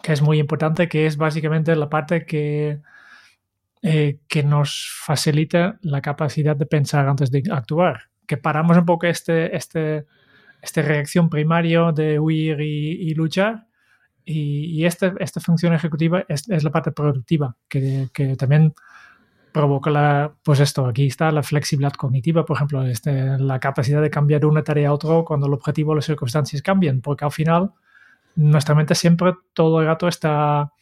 [0.03, 2.79] que es muy importante, que es básicamente la parte que,
[3.81, 9.07] eh, que nos facilita la capacidad de pensar antes de actuar que paramos un poco
[9.07, 10.05] este, este,
[10.61, 13.65] esta reacción primaria de huir y, luchar.
[14.25, 18.75] Y, esta, esta función ejecutiva es, la parte productiva, que, que, también
[19.53, 24.09] provoca la, pues esto, aquí está la flexibilidad cognitiva, por ejemplo, este, la capacidad de
[24.09, 27.71] cambiar una tarea a otra cuando el objetivo o las circunstancias cambian, porque al final
[28.35, 30.73] nuestra mente siempre todo el rato está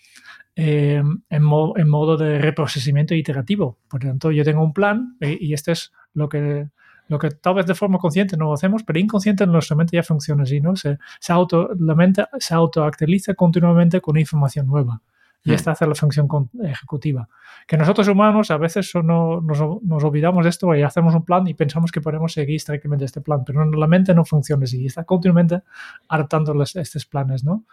[0.56, 3.78] eh, en, en, modo de reprocesamiento iterativo.
[3.90, 6.68] Por lo tanto, yo tengo un plan y, y este es lo que
[7.08, 10.04] lo que tal vez de forma consciente no lo hacemos, pero inconsciente nuestra mente ya
[10.04, 10.76] funciona así, ¿no?
[10.76, 15.02] Se, se auto, la mente se autoactualiza continuamente con información nueva.
[15.44, 15.54] Y hmm.
[15.54, 16.28] esta hace la función
[16.64, 17.30] ejecutiva.
[17.68, 21.48] Que nosotros humanos a veces no, nos, nos, olvidamos de esto y hacemos un plan
[21.48, 25.04] y pensamos que podemos seguir estrictamente este plan, pero la mente no funciona así, está
[25.04, 25.62] continuamente
[26.08, 27.66] adaptando estos planes, ¿no?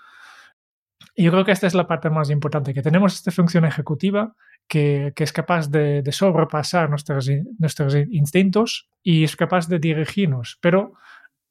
[1.14, 4.34] Y yo creo que esta es la parte más importante, que tenemos esta función ejecutiva
[4.66, 10.58] que, que es capaz de, de, sobrepasar nuestros, nuestros instintos y es capaz de dirigirnos,
[10.62, 10.94] pero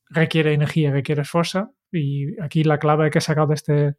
[0.10, 3.96] requiere energía, requiere esfuerzo y aquí la clave que he sacado de este,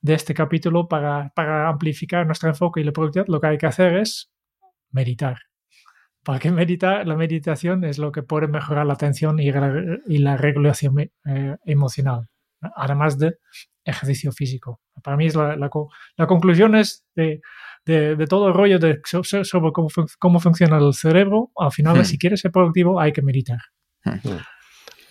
[0.00, 3.66] de este capítulo para, para amplificar nuestro enfoque y la productividad, lo que hay que
[3.66, 4.32] hacer es
[4.90, 5.38] meditar.
[6.22, 7.06] ¿Para qué meditar?
[7.06, 12.28] La meditación es lo que puede mejorar la atención y, y la regulación eh, emocional,
[12.76, 13.36] además de
[13.84, 14.80] ejercicio físico.
[15.02, 15.70] Para mí es la, la,
[16.16, 17.40] la conclusión es de,
[17.84, 21.50] de, de, todo el rollo de, sobre cómo, cómo funciona el cerebro.
[21.56, 22.04] Al final, hmm.
[22.04, 23.58] si quieres ser productivo, hay que meditar.
[24.04, 24.38] Hmm.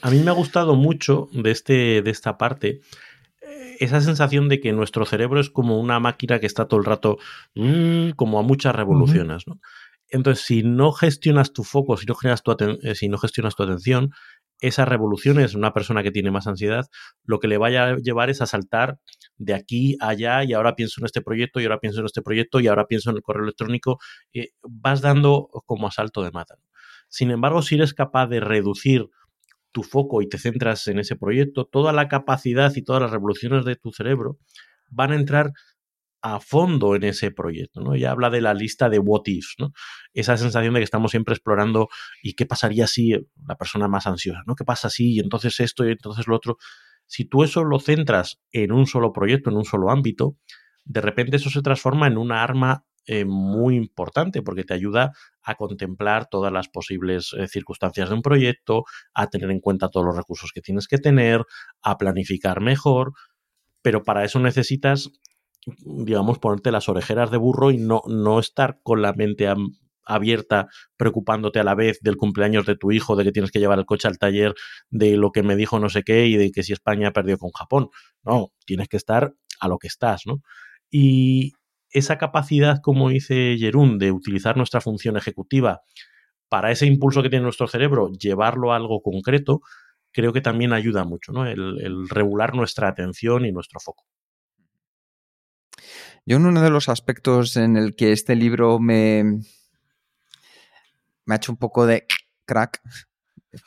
[0.01, 2.81] A mí me ha gustado mucho de, este, de esta parte
[3.41, 6.85] eh, esa sensación de que nuestro cerebro es como una máquina que está todo el
[6.85, 7.17] rato
[7.55, 9.47] mmm, como a muchas revoluciones.
[9.47, 9.55] Uh -huh.
[9.55, 9.61] ¿no?
[10.13, 13.63] Entonces, si no gestionas tu foco, si no, generas tu eh, si no gestionas tu
[13.63, 14.11] atención,
[14.59, 16.85] esas revoluciones, una persona que tiene más ansiedad,
[17.25, 18.97] lo que le vaya a llevar es a saltar
[19.37, 22.21] de aquí a allá y ahora pienso en este proyecto y ahora pienso en este
[22.21, 23.99] proyecto y ahora pienso en el correo electrónico.
[24.33, 26.55] Eh, vas dando como asalto de mata.
[27.09, 29.09] Sin embargo, si eres capaz de reducir
[29.71, 33.65] tu foco y te centras en ese proyecto, toda la capacidad y todas las revoluciones
[33.65, 34.37] de tu cerebro
[34.89, 35.51] van a entrar
[36.23, 37.97] a fondo en ese proyecto, ¿no?
[37.97, 39.73] Ya habla de la lista de what ifs, ¿no?
[40.13, 41.89] Esa sensación de que estamos siempre explorando
[42.23, 43.11] y qué pasaría si
[43.45, 44.55] la persona más ansiosa, ¿no?
[44.55, 46.57] ¿Qué pasa si y entonces esto y entonces lo otro?
[47.07, 50.37] Si tú eso lo centras en un solo proyecto, en un solo ámbito,
[50.85, 55.55] de repente eso se transforma en una arma eh, muy importante porque te ayuda a
[55.55, 60.15] contemplar todas las posibles eh, circunstancias de un proyecto, a tener en cuenta todos los
[60.15, 61.43] recursos que tienes que tener,
[61.81, 63.11] a planificar mejor,
[63.81, 65.09] pero para eso necesitas,
[65.65, 69.47] digamos, ponerte las orejeras de burro y no, no estar con la mente
[70.05, 73.79] abierta preocupándote a la vez del cumpleaños de tu hijo, de que tienes que llevar
[73.79, 74.53] el coche al taller,
[74.89, 77.51] de lo que me dijo no sé qué y de que si España perdió con
[77.51, 77.89] Japón.
[78.23, 80.41] No, tienes que estar a lo que estás, ¿no?
[80.89, 81.53] Y,
[81.93, 85.81] esa capacidad, como dice Jerún, de utilizar nuestra función ejecutiva
[86.49, 89.61] para ese impulso que tiene nuestro cerebro, llevarlo a algo concreto,
[90.11, 91.45] creo que también ayuda mucho, ¿no?
[91.45, 94.05] El, el regular nuestra atención y nuestro foco.
[96.25, 99.23] Yo en uno de los aspectos en el que este libro me,
[101.25, 102.05] me ha hecho un poco de
[102.45, 102.81] crack,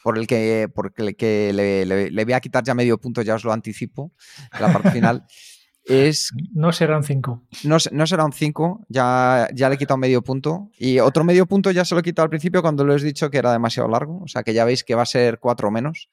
[0.03, 3.23] por el que, por el que le, le, le voy a quitar ya medio punto,
[3.23, 4.12] ya os lo anticipo,
[4.59, 5.25] la parte final.
[5.87, 6.33] es...
[6.53, 7.45] No serán cinco.
[7.64, 10.71] No, no será un cinco, ya, ya le he quitado medio punto.
[10.79, 13.31] Y otro medio punto ya se lo he quitado al principio cuando lo he dicho
[13.31, 16.09] que era demasiado largo, o sea que ya veis que va a ser cuatro menos.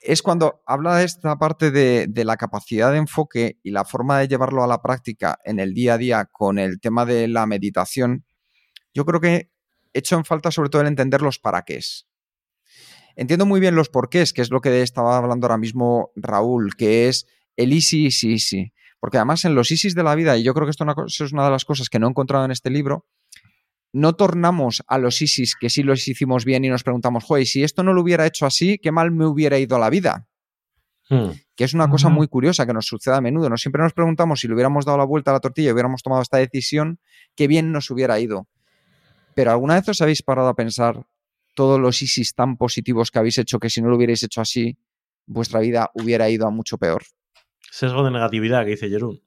[0.00, 4.28] Es cuando habla de esta parte de, la capacidad de enfoque y la forma de
[4.28, 8.24] llevarlo a la práctica en el día a día con el tema de la meditación.
[8.94, 9.34] Yo creo que
[9.92, 11.80] he hecho en falta sobre todo el entender los para qué.
[13.16, 17.08] Entiendo muy bien los porqués, que es lo que estaba hablando ahora mismo Raúl, que
[17.08, 18.72] es el easy, easy, easy.
[19.00, 21.44] Porque además en los easys de la vida, y yo creo que esto es una
[21.44, 23.06] de las cosas que no he encontrado en este libro,
[23.92, 27.62] no tornamos a los easys que sí los hicimos bien y nos preguntamos, joder, si
[27.62, 30.28] esto no lo hubiera hecho así, qué mal me hubiera ido la vida.
[31.08, 31.30] Hmm.
[31.56, 33.50] Que es una cosa muy curiosa que nos sucede a menudo.
[33.50, 36.02] No siempre nos preguntamos si le hubiéramos dado la vuelta a la tortilla y hubiéramos
[36.02, 37.00] tomado esta decisión,
[37.34, 38.46] qué bien nos hubiera ido.
[39.34, 41.04] Pero ¿alguna vez os habéis parado a pensar
[41.54, 44.78] todos los ISIS tan positivos que habéis hecho que si no lo hubierais hecho así,
[45.26, 47.02] vuestra vida hubiera ido a mucho peor?
[47.70, 49.20] Sesgo de negatividad que dice Jerún.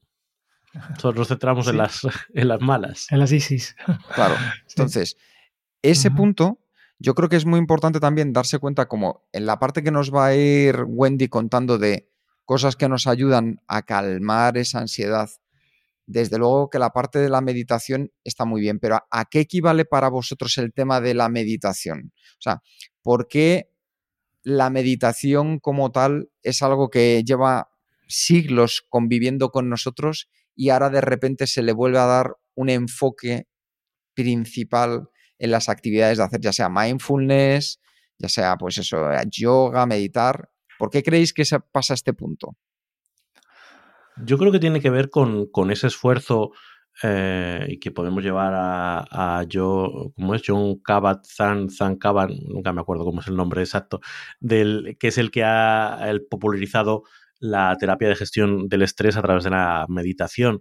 [0.73, 1.71] Nosotros nos centramos sí.
[1.71, 2.01] en, las,
[2.33, 3.07] en las malas.
[3.12, 3.75] En las ISIS.
[4.15, 4.36] Claro.
[4.69, 5.17] Entonces,
[5.81, 6.15] ese uh -huh.
[6.15, 6.59] punto
[6.99, 10.13] yo creo que es muy importante también darse cuenta como en la parte que nos
[10.13, 12.09] va a ir Wendy contando de
[12.45, 15.29] cosas que nos ayudan a calmar esa ansiedad.
[16.05, 19.83] Desde luego que la parte de la meditación está muy bien, pero ¿a qué equivale
[19.83, 22.13] para vosotros el tema de la meditación?
[22.15, 22.62] O sea,
[23.01, 23.69] ¿por qué
[24.43, 27.69] la meditación como tal es algo que lleva
[28.07, 33.47] siglos conviviendo con nosotros y ahora de repente se le vuelve a dar un enfoque
[34.13, 37.79] principal en las actividades de hacer, ya sea mindfulness,
[38.17, 38.97] ya sea pues eso,
[39.29, 40.49] yoga, meditar.
[40.77, 42.55] ¿Por qué creéis que se pasa a este punto?
[44.17, 46.51] Yo creo que tiene que ver con, con ese esfuerzo
[47.01, 50.43] eh, y que podemos llevar a, a yo, ¿cómo es?
[50.45, 53.99] John Kabat-Zan, Zan Kabat, nunca me acuerdo cómo es el nombre exacto,
[54.39, 57.03] del, que es el que ha popularizado
[57.43, 60.60] la terapia de gestión del estrés a través de la meditación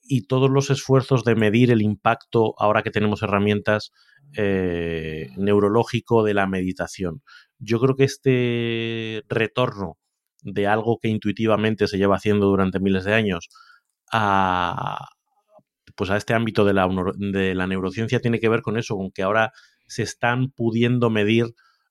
[0.00, 3.90] y todos los esfuerzos de medir el impacto, ahora que tenemos herramientas,
[4.36, 7.22] eh, neurológico de la meditación.
[7.58, 9.98] Yo creo que este retorno
[10.42, 13.48] de algo que intuitivamente se lleva haciendo durante miles de años
[14.12, 15.08] a,
[15.96, 19.10] pues a este ámbito de la, de la neurociencia tiene que ver con eso, con
[19.10, 19.50] que ahora
[19.88, 21.46] se están pudiendo medir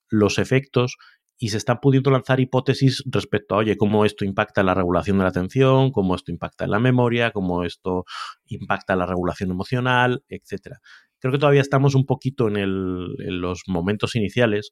[0.08, 0.96] los efectos
[1.42, 5.18] y se están pudiendo lanzar hipótesis respecto a, oye, cómo esto impacta en la regulación
[5.18, 8.04] de la atención, cómo esto impacta en la memoria, cómo esto
[8.48, 10.82] impacta en la regulación emocional, etcétera.
[11.18, 14.72] Creo que todavía estamos un poquito en, el, en los momentos iniciales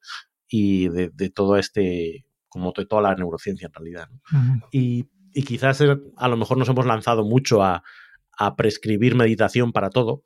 [0.49, 4.09] y de, todo este, como de toda la neurociencia en realidad.
[4.70, 7.84] y, y, quizás a lo mejor nos hemos lanzado mucho a,
[8.38, 10.24] a prescribir meditación para todo,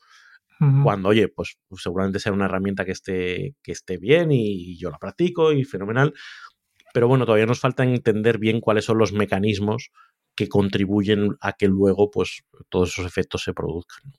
[0.83, 4.91] cuando, oye, pues, pues, seguramente sea una herramienta que esté, que esté bien y yo
[4.91, 6.13] la practico y fenomenal.
[6.93, 9.91] Pero bueno, todavía nos falta entender bien cuáles son los mecanismos
[10.35, 14.11] que contribuyen a que luego pues, todos esos efectos se produzcan.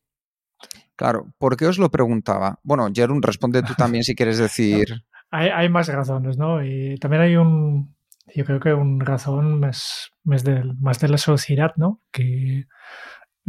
[0.97, 2.61] Claro, ¿por qué os lo preguntaba?
[2.63, 5.05] Bueno, Jerón, responde tú también si quieres decir.
[5.31, 6.63] Hay, más razones, ¿no?
[6.63, 7.95] Y también hay un,
[8.35, 12.03] yo creo que un razón más, más, de, más de la sociedad, ¿no?
[12.11, 12.67] Que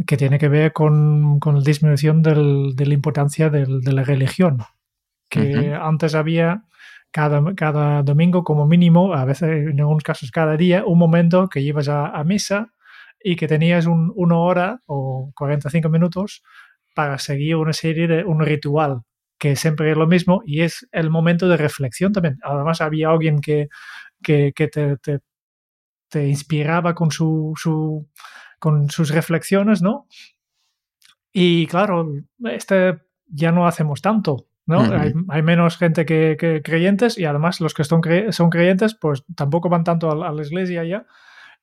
[0.06, 4.04] que tiene que ver con, con la disminución del, de la importancia del, de la
[4.04, 4.58] religión.
[5.28, 6.64] Que antes había
[7.10, 11.60] cada, cada domingo como mínimo, a veces en algunos casos cada día, un momento que
[11.60, 12.72] ibas a, a misa
[13.22, 16.42] y que tenías un, una hora o 45 minutos
[16.94, 19.02] para seguir una serie de un ritual
[19.38, 22.38] que siempre es lo mismo y es el momento de reflexión también.
[22.42, 23.68] Además había alguien que,
[24.22, 25.18] que, que te, te,
[26.08, 28.08] te, inspiraba con su, su
[28.64, 30.06] con sus reflexiones, ¿no?
[31.34, 32.10] Y claro,
[32.44, 34.80] este ya no hacemos tanto, ¿no?
[35.28, 38.00] hay, menos gente que, creyentes y además los que son,
[38.30, 41.04] son creyentes pues tampoco van tanto a, la iglesia ya.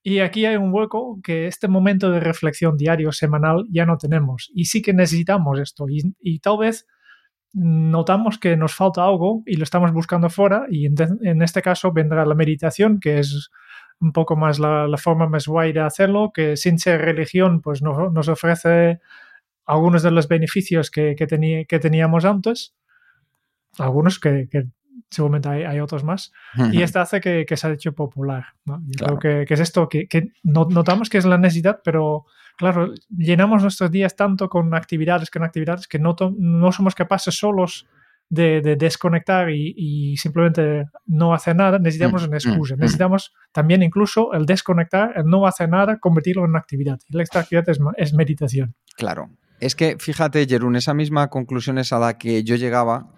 [0.03, 4.51] Y aquí hay un hueco que este momento de reflexión diario, semanal, ya no tenemos.
[4.53, 5.89] Y sí que necesitamos esto.
[5.89, 6.85] Y, y tal vez
[7.53, 10.67] notamos que nos falta algo y lo estamos buscando fuera.
[10.69, 10.93] Y en,
[11.23, 13.49] en, este caso vendrá la meditación, que es
[14.01, 18.27] un poco más la, forma más guay de hacerlo, que sin ser religión, pues nos,
[18.27, 18.99] ofrece
[19.65, 22.73] algunos de los beneficios que, que, que teníamos antes,
[23.77, 24.47] algunos que,
[25.09, 26.33] seguramente hay, otros más,
[26.71, 28.45] y esto hace que, se ha hecho popular.
[28.65, 30.07] Yo creo que, es esto, que,
[30.43, 32.25] notamos que es la necesidad, pero
[32.57, 37.87] claro, llenamos nuestros días tanto con actividades, con actividades, que no, no somos capaces solos
[38.31, 42.75] de, desconectar y, simplemente no hacer nada, necesitamos mm, una excusa.
[42.75, 42.81] Mm, mm.
[42.81, 46.99] necesitamos también incluso el desconectar, el no hacer nada, convertirlo en una actividad.
[47.09, 47.65] Y la actividad
[47.97, 48.75] es, meditación.
[48.95, 49.29] Claro.
[49.59, 53.13] Es que, fíjate, Jerún, esa misma conclusión es a la que yo llegaba,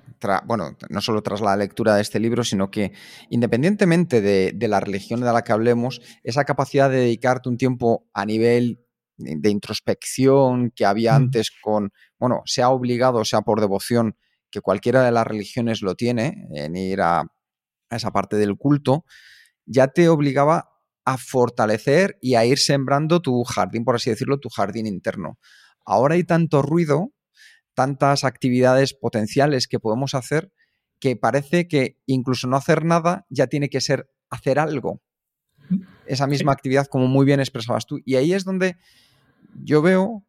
[0.45, 2.91] bueno, no solo tras la lectura de este libro, sino que
[3.30, 8.26] independientemente de, la religión de la que hablemos, esa capacidad de dedicarte un tiempo a
[8.26, 8.80] nivel
[9.18, 14.18] de introspección que había antes con, bueno, sea obligado, sea por devoción,
[14.54, 17.24] que cualquiera de las religiones lo tiene, en ir a,
[17.89, 19.04] esa parte del culto,
[19.66, 20.70] ya te obligaba
[21.06, 25.39] a fortalecer y a ir sembrando tu jardín, por así decirlo, tu jardín interno.
[25.86, 27.14] Ahora hay tanto ruido,
[27.74, 30.51] tantas actividades potenciales que podemos hacer,
[30.99, 35.01] que parece que incluso no hacer nada ya tiene que ser hacer algo.
[36.06, 37.99] Esa misma actividad, como muy bien expresabas tú.
[38.06, 38.78] Y ahí es donde
[39.56, 40.24] yo veo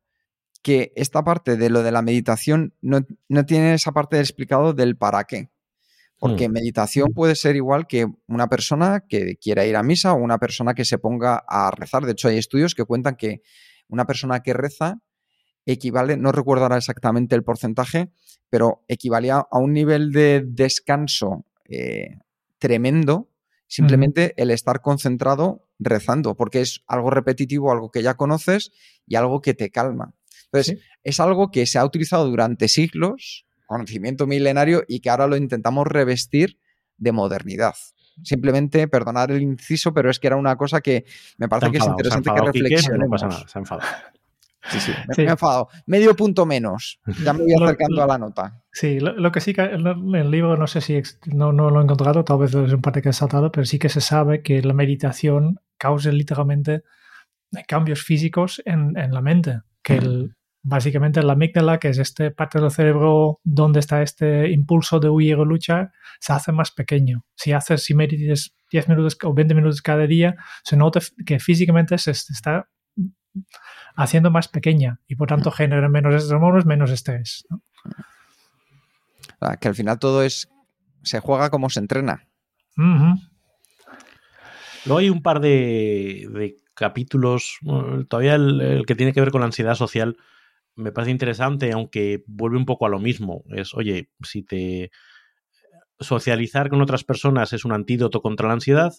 [0.65, 3.05] que esta parte de lo de la meditación no,
[3.45, 5.51] tiene esa parte explicado del para qué.
[6.19, 6.53] Porque mm.
[6.53, 10.73] meditación puede ser igual que una persona que quiera ir a misa o una persona
[10.73, 12.07] que se ponga a rezar.
[12.07, 13.43] De hecho, hay estudios que cuentan que
[13.89, 15.03] una persona que reza
[15.67, 18.11] equivale, no recuerdo ahora exactamente el porcentaje,
[18.49, 22.21] pero equivalía a un nivel de descanso eh,
[22.59, 23.29] tremendo
[23.67, 28.71] simplemente el estar concentrado rezando, porque es algo repetitivo, algo que ya conoces
[29.07, 30.15] y algo que te calma.
[30.55, 35.37] Entonces, es algo que se ha utilizado durante siglos, conocimiento milenario, y que ahora lo
[35.37, 36.59] intentamos revestir
[36.97, 37.75] de modernidad.
[38.23, 41.05] Simplemente, perdonar el inciso, pero es que era una cosa que
[41.37, 43.07] me parece que es interesante que reflexionemos.
[43.07, 43.89] No pasa nada, se ha enfadado.
[44.71, 45.69] Sí, sí, me, he enfadado.
[45.87, 47.01] Medio punto menos.
[47.23, 48.63] Ya me voy acercando a la nota.
[48.73, 52.25] Sí, lo, que sí que el libro, no sé si no, no, lo he encontrado,
[52.25, 54.73] tal vez es un parte que he saltado, pero sí que se sabe que la
[54.73, 56.83] meditación causa literalmente
[57.69, 59.61] cambios físicos en, en la mente.
[59.83, 60.35] Que el,
[60.65, 65.37] básicamente la amígdala, que es este parte del cerebro donde está este impulso de huir
[65.37, 67.25] o luchar, se hace más pequeño.
[67.35, 70.35] Si haces, si meditas 10 minutos o 20 minutos cada día,
[70.65, 72.69] se nota que físicamente se está
[73.95, 77.47] haciendo más pequeña y por tanto genera menos hormonas, menos estrés.
[79.61, 80.49] Que al final todo es,
[81.03, 82.27] se juega como se entrena.
[84.87, 87.59] Luego hay un par de, capítulos,
[88.09, 90.17] todavía el, que tiene que ver con la ansiedad social,
[90.77, 93.45] me parece interesante, aunque vuelve un poco a lo mismo.
[93.51, 94.91] Es, oye, si te
[96.01, 98.93] socializar con otras personas es un antídoto contra la ansiedad,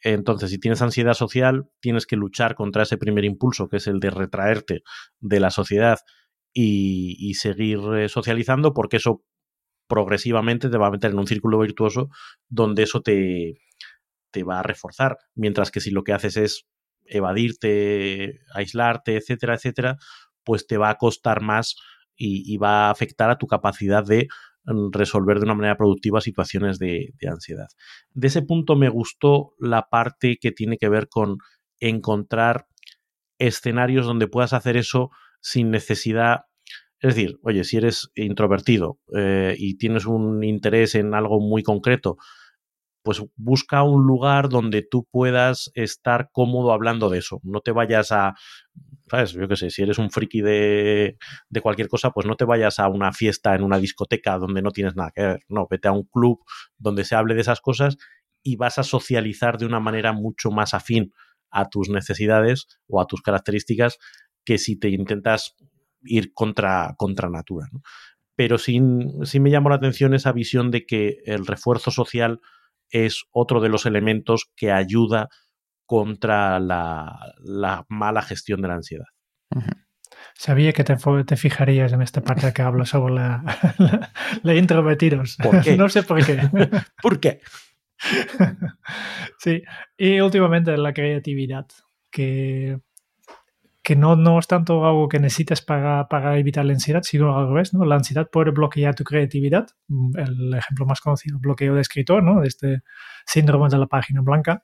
[0.00, 4.00] entonces si tienes ansiedad social, tienes que luchar contra ese primer impulso, que es el
[4.00, 4.82] de retraerte
[5.20, 5.98] de la sociedad
[6.52, 9.24] y, seguir eh, socializando, porque eso
[9.88, 12.10] progresivamente te va a meter en un círculo virtuoso
[12.48, 13.54] donde eso te,
[14.30, 15.18] te va a reforzar.
[15.34, 16.66] Mientras que si lo que haces es
[17.06, 19.96] evadirte, aislarte, etcétera, etcétera,
[20.44, 21.76] pues te va a costar más
[22.16, 24.28] y, va a afectar a tu capacidad de
[24.64, 27.66] mm, resolver de una manera productiva situaciones de, ansiedad.
[28.12, 31.38] De ese punto me gustó la parte que tiene que ver con
[31.80, 32.66] encontrar
[33.38, 36.42] escenarios donde puedas hacer eso sin necesidad.
[37.00, 42.16] Es decir, oye, si eres introvertido eh, y tienes un interés en algo muy concreto,
[43.04, 47.38] pues busca un lugar donde tú puedas estar cómodo hablando de eso.
[47.42, 48.34] No te vayas a,
[49.10, 49.32] ¿sabes?
[49.32, 51.18] Yo qué sé, si eres un friki de,
[51.50, 54.70] de, cualquier cosa, pues no te vayas a una fiesta en una discoteca donde no
[54.70, 55.40] tienes nada que ver.
[55.48, 56.42] No, vete a un club
[56.78, 57.98] donde se hable de esas cosas
[58.42, 61.12] y vas a socializar de una manera mucho más afín
[61.50, 63.98] a tus necesidades o a tus características
[64.46, 65.56] que si te intentas
[66.04, 67.68] ir contra, contra natura.
[68.34, 68.80] Pero sí,
[69.24, 72.40] sí me llamó la atención esa visión de que el refuerzo social
[72.90, 75.28] es otro de los elementos que ayuda
[75.86, 77.34] contra la,
[77.88, 79.06] mala gestión de la ansiedad.
[80.34, 80.96] Sabía que te,
[81.36, 83.42] fijarías en esta parte que hablo sobre la,
[84.42, 85.36] la, introvertidos.
[85.78, 86.38] no sé por qué.
[87.02, 87.40] ¿Por qué?
[89.38, 89.62] sí,
[89.96, 91.66] y últimamente la creatividad,
[92.10, 92.78] que,
[93.84, 97.48] que no, no es tanto algo que necesites para, para evitar la ansiedad, sino al
[97.48, 97.84] revés, ¿no?
[97.84, 99.66] La ansiedad puede bloquear tu creatividad.
[100.16, 102.40] El ejemplo más conocido, bloqueo de escritor, ¿no?
[102.40, 102.82] De este
[103.26, 104.62] síndrome de la página blanca.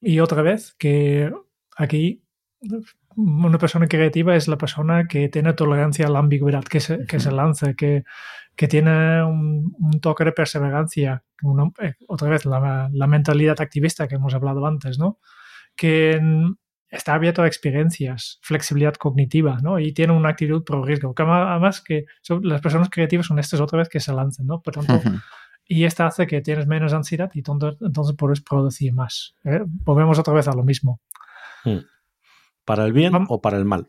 [0.00, 1.30] Y otra vez, que
[1.76, 2.24] aquí
[3.16, 7.20] una persona creativa es la persona que tiene tolerancia a la ambigüedad, que se, que
[7.20, 8.04] se lanza, que,
[8.56, 11.22] que tiene un, toque de perseverancia.
[11.82, 15.18] Eh, otra vez, la, la, mentalidad activista que hemos hablado antes, ¿no?
[15.76, 16.18] Que
[16.94, 19.78] está abierto a experiencias, flexibilidad cognitiva, ¿no?
[19.78, 21.14] Y tiene una actitud pro riesgo.
[21.16, 22.06] Además, que
[22.42, 24.62] las personas creativas son estas otra vez que se lanzan, ¿no?
[24.62, 25.00] Por tanto,
[25.66, 29.34] y esta hace que tienes menos ansiedad y entonces, entonces puedes producir más.
[29.44, 29.62] ¿eh?
[29.64, 31.00] Volvemos otra vez a lo mismo.
[31.64, 31.78] Hmm.
[32.64, 33.86] ¿Para el bien o para el mal?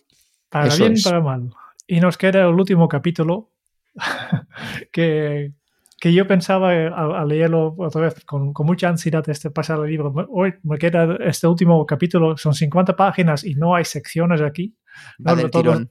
[0.49, 1.49] Para el bien y para el mal.
[1.88, 3.51] Y nos queda el último capítulo
[4.91, 5.53] que,
[6.00, 10.14] que yo pensaba al, leerlo otra vez con, con, mucha ansiedad este pasado libro.
[10.30, 14.76] Hoy me queda este último capítulo, son 50 páginas y no hay secciones aquí.
[15.52, 15.88] todos,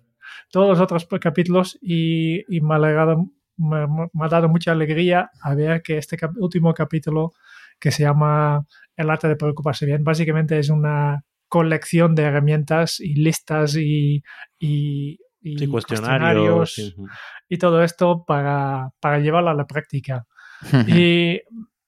[0.51, 3.87] todos, los otros capítulos y, y me ha alegrado me,
[4.21, 7.33] ha dado mucha alegría a ver que este último capítulo
[7.79, 13.15] que se llama El arte de preocuparse bien, básicamente es una colección de herramientas y
[13.15, 14.23] listas y,
[14.59, 15.19] y,
[15.69, 16.95] cuestionarios,
[17.49, 20.27] y todo esto para, para llevarlo a la práctica.
[20.89, 21.41] y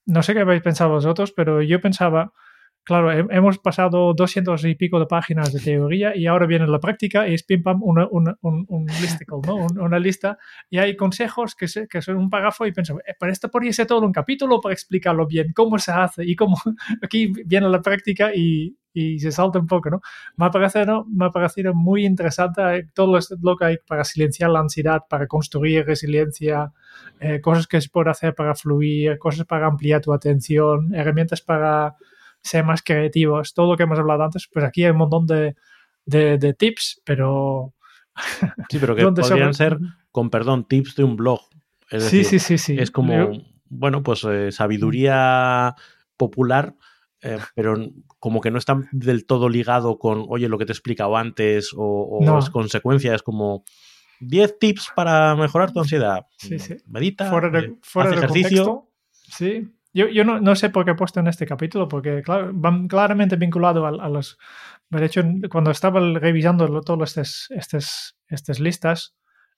[0.06, 2.32] no sé qué habéis pensado vosotros, pero yo pensaba
[2.86, 7.28] claro, hemos pasado 200 y pico de páginas de teoría y ahora viene la práctica
[7.28, 9.66] y es pim pam una, una, un, listicle, ¿no?
[9.82, 10.38] una lista
[10.70, 13.88] y hay consejos que, que son un párrafo y pienso, eh, para esto podría ser
[13.88, 16.56] todo un capítulo para explicarlo bien, cómo se hace y cómo
[17.02, 20.00] aquí viene la práctica y, y se salta un poco, ¿no?
[20.36, 24.48] Me ha parecido, me ha parecido muy interesante eh, todo lo que hay para silenciar
[24.48, 26.72] la ansiedad, para construir resiliencia,
[27.20, 31.94] eh, cosas que se puede hacer para fluir, cosas para ampliar tu atención, herramientas para
[32.40, 35.56] ser más creativos, todo lo que hemos hablado antes, pues aquí hay un montón de,
[36.06, 37.74] de, tips, pero...
[38.70, 39.78] Sí, pero que podrían ser,
[40.10, 41.40] con perdón, tips de un blog.
[41.90, 42.78] sí, sí, sí, sí.
[42.78, 45.74] Es como, bueno, pues eh, sabiduría
[46.16, 46.76] popular,
[47.26, 47.76] eh, pero
[48.18, 51.72] como que no está del todo ligado con, oye, lo que te he explicado antes
[51.76, 53.64] o, o es consecuencia, es como
[54.20, 56.26] 10 tips para mejorar tu ansiedad.
[56.38, 56.76] Sí, sí.
[56.86, 58.88] Medita, fuera de, eh, fuera ejercicio.
[59.12, 62.50] sí, yo, yo no, no, sé por qué he puesto en este capítulo, porque claro,
[62.52, 64.38] van claramente vinculado a, a los...
[64.90, 69.16] De hecho, cuando estaba revisando todas estas, estas, estas listas,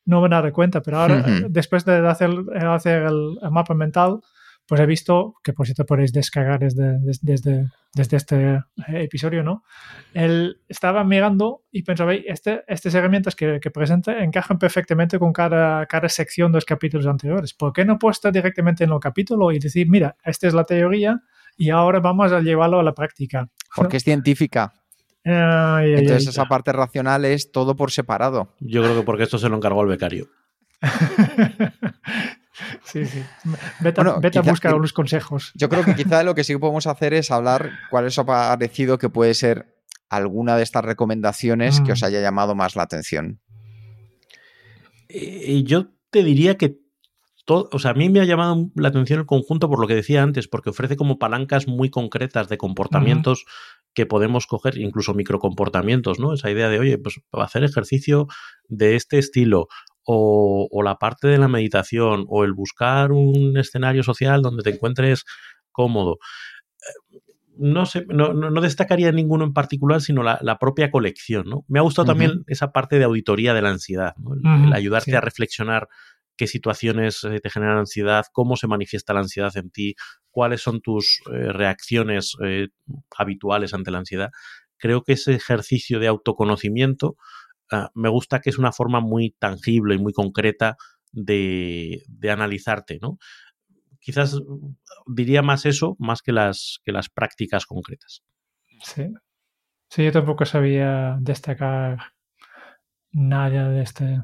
[0.09, 2.31] no me dado cuenta, pero ahora, después de hacer,
[2.67, 4.21] hacer el, mapa mental,
[4.69, 8.63] pues he visto, que por cierto podéis descargar desde, desde, desde este eh,
[9.03, 9.65] episodio, ¿no?
[10.13, 15.87] Él estaba mirando y pensaba, este, estas herramientas que, que presenta encajan perfectamente con cada,
[15.87, 17.55] cada sección de los capítulos anteriores.
[17.55, 21.23] ¿Por qué no puesto directamente en el capítulo y decir, mira, esta es la teoría
[21.57, 23.49] y ahora vamos a llevarlo a la práctica?
[23.75, 24.75] Porque es científica.
[25.25, 28.55] Entonces esa parte racional es todo por separado.
[28.61, 30.29] Yo creo que porque esto se lo encargó el becario.
[32.85, 33.23] Sí, sí.
[33.81, 34.01] Vete,
[34.39, 35.53] a buscar unos consejos.
[35.55, 38.99] Yo creo que quizá lo que sí podemos hacer es hablar cuál es ha parecido
[38.99, 39.77] que puede ser
[40.09, 42.05] alguna de estas recomendaciones que os mm.
[42.05, 43.41] haya llamado más la atención.
[45.09, 46.79] Y yo te diría que
[47.45, 49.95] todo, o sea, a mí me ha llamado la atención el conjunto por lo que
[49.95, 53.47] decía antes, porque ofrece como palancas muy concretas de comportamientos
[53.95, 56.35] que podemos coger, incluso microcomportamientos, ¿no?
[56.35, 58.27] Esa idea de, oye, pues hacer ejercicio
[58.69, 59.69] de este estilo,
[60.11, 65.25] o, la parte de la meditación o el buscar un escenario social donde te encuentres
[65.71, 66.17] cómodo.
[67.59, 71.45] no, sé, no, no, destacaría ninguno en particular, sino la, propia colección.
[71.47, 71.65] ¿no?
[71.69, 75.89] Me ha gustado también esa parte de auditoría de la ansiedad, el, ayudarte a reflexionar
[76.39, 79.95] qué situaciones eh, te generan ansiedad, cómo se manifiesta la ansiedad en ti,
[80.31, 82.69] cuáles son tus eh, reacciones eh,
[83.15, 84.31] habituales ante la ansiedad.
[84.79, 87.17] Creo que ese ejercicio de autoconocimiento
[87.95, 90.77] me gusta que es una forma muy tangible y muy concreta
[91.13, 93.19] de, de analizarte, ¿no?
[94.01, 94.41] quizás
[95.07, 98.23] diría más eso, más que las, que las prácticas concretas.
[98.83, 99.13] Sí.
[99.91, 101.99] Sí, yo tampoco sabía destacar
[103.11, 104.23] nada de este.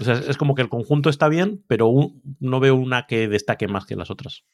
[0.00, 1.90] O sea, es como que el conjunto está bien, pero
[2.40, 4.44] no veo una que destaque más que las otras.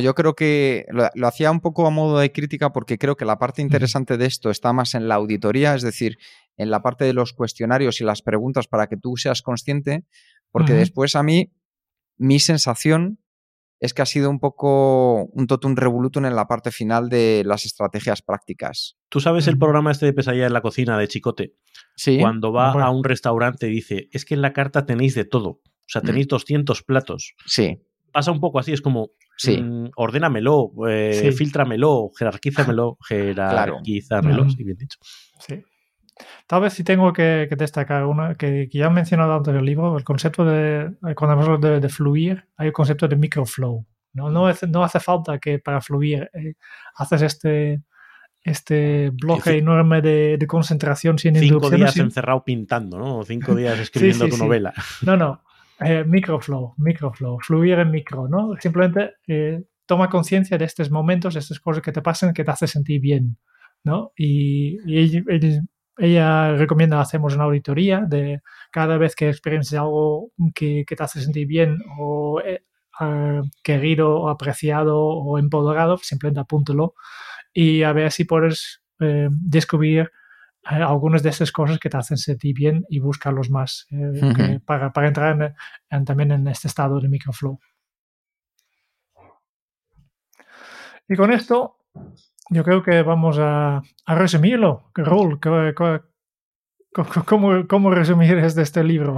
[0.00, 3.38] Yo creo que lo, hacía un poco a modo de crítica porque creo que la
[3.38, 6.18] parte interesante de esto está más en la auditoría, es decir,
[6.56, 10.04] en la parte de los cuestionarios y las preguntas para que tú seas consciente,
[10.50, 11.52] porque después a mí,
[12.18, 13.18] mi sensación
[13.80, 17.64] es que ha sido un poco un totum revolutum en la parte final de las
[17.64, 18.98] estrategias prácticas.
[19.08, 21.54] ¿Tú sabes el programa este de pesadilla en la cocina de Chicote?
[21.96, 22.18] Sí.
[22.20, 25.48] Cuando va a un restaurante y dice, es que en la carta tenéis de todo.
[25.48, 26.84] O sea, tenéis 200 mm.
[26.84, 27.34] platos.
[27.46, 27.80] Sí.
[28.12, 29.60] Pasa un poco así, es como, sí.
[29.60, 34.98] Mm, ordénamelo, eh, filtramelo, jerarquízamelo, jerarquízamelo, sí, bien dicho.
[35.38, 35.62] Sí.
[36.46, 39.96] Tal vez si tengo que, destacar una que, ya he mencionado antes en el libro,
[39.96, 43.86] el concepto de, cuando hablamos de, fluir, hay el concepto de microflow.
[44.12, 46.54] No, no, no hace falta que para fluir eh,
[46.96, 47.82] haces este,
[48.42, 53.22] este bloque enorme de, concentración sin Cinco días encerrado pintando, ¿no?
[53.22, 54.72] Cinco días escribiendo tu novela.
[55.02, 55.42] No, no.
[55.82, 58.54] Eh, microflow, microflow, fluir en micro, ¿no?
[58.60, 62.50] Simplemente eh, toma conciencia de estos momentos, de estas cosas que te pasan, que te
[62.50, 63.38] hacen sentir bien,
[63.84, 64.12] ¿no?
[64.16, 65.24] Y, y,
[66.00, 71.46] ella recomienda hacemos una auditoría de cada vez que experiences algo que, te hace sentir
[71.46, 72.62] bien o eh,
[73.62, 76.94] querido o apreciado o empoderado, simplemente apúntelo
[77.52, 80.10] y a ver si puedes eh, descubrir
[80.62, 83.86] algunas de esas cosas que te hacen sentir bien y buscarlos más
[84.64, 85.54] para, entrar
[86.04, 87.58] también en este estado de microflow.
[91.08, 91.78] Y con esto
[92.50, 94.90] yo creo que vamos a, resumirlo.
[94.94, 95.40] Raúl,
[97.26, 99.16] ¿cómo, cómo resumir este libro?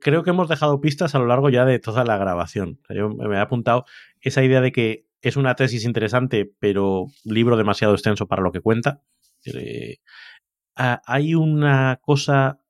[0.00, 2.80] Creo que hemos dejado pistas a lo largo ya de toda la grabación.
[2.88, 3.84] Yo me he apuntado
[4.20, 8.60] esa idea de que es una tesis interesante, pero libro demasiado extenso para lo que
[8.60, 9.02] cuenta.
[9.44, 9.98] Eh,
[10.78, 12.60] hay una cosa,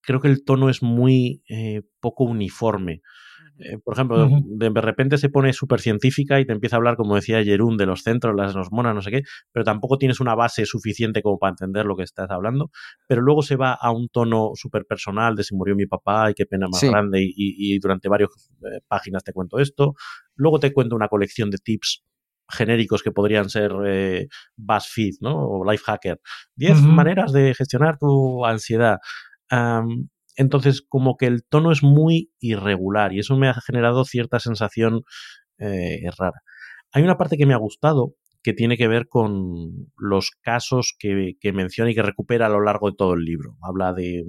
[0.00, 3.02] creo que el tono es muy eh, poco uniforme.
[3.58, 7.14] Eh, por ejemplo, de, repente se pone súper científica y te empieza a hablar, como
[7.14, 9.22] decía Jerún, de los centros, las hormonas, no sé qué,
[9.52, 12.70] pero tampoco tienes una base suficiente como para entender lo que estás hablando.
[13.06, 16.34] Pero luego se va a un tono súper personal de si murió mi papá y
[16.34, 18.30] qué pena más grande y, durante varias
[18.62, 19.94] eh, páginas te cuento esto.
[20.34, 22.02] Luego te cuento una colección de tips
[22.52, 25.36] genéricos que podrían ser eh, BuzzFeed, ¿no?
[25.36, 26.20] O Lifehacker.
[26.54, 28.98] Diez maneras de gestionar tu ansiedad.
[30.36, 35.02] Entonces, como que el tono es muy irregular y eso me ha generado cierta sensación
[35.58, 36.42] eh, rara.
[36.92, 41.36] Hay una parte que me ha gustado que tiene que ver con los casos que,
[41.52, 43.56] menciona y que recupera a lo largo de todo el libro.
[43.62, 44.24] Habla de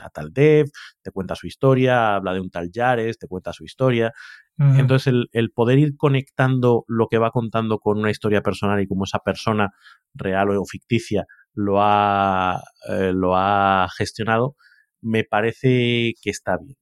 [0.00, 0.70] a tal Dev,
[1.02, 4.12] te cuenta su historia, habla de un tal Yares, te cuenta su historia.
[4.58, 9.04] Entonces, el, poder ir conectando lo que va contando con una historia personal y cómo
[9.04, 9.70] esa persona
[10.14, 14.56] real o ficticia lo ha, eh, lo ha gestionado,
[15.00, 16.76] me parece que está bien.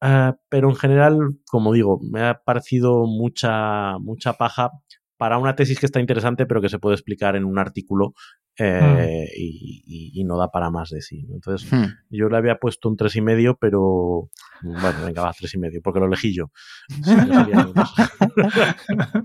[0.00, 1.18] Ah, pero en general,
[1.50, 4.70] como digo, me ha parecido mucha, mucha paja
[5.16, 8.14] para una tesis que está interesante, pero que se puede explicar en un artículo
[8.58, 11.26] eh, y, no da para más de sí.
[11.32, 11.84] Entonces, hmm.
[12.10, 14.28] yo le había puesto un tres y medio, pero
[14.62, 16.50] bueno, venga, va, tres y medio, porque lo elegí yo.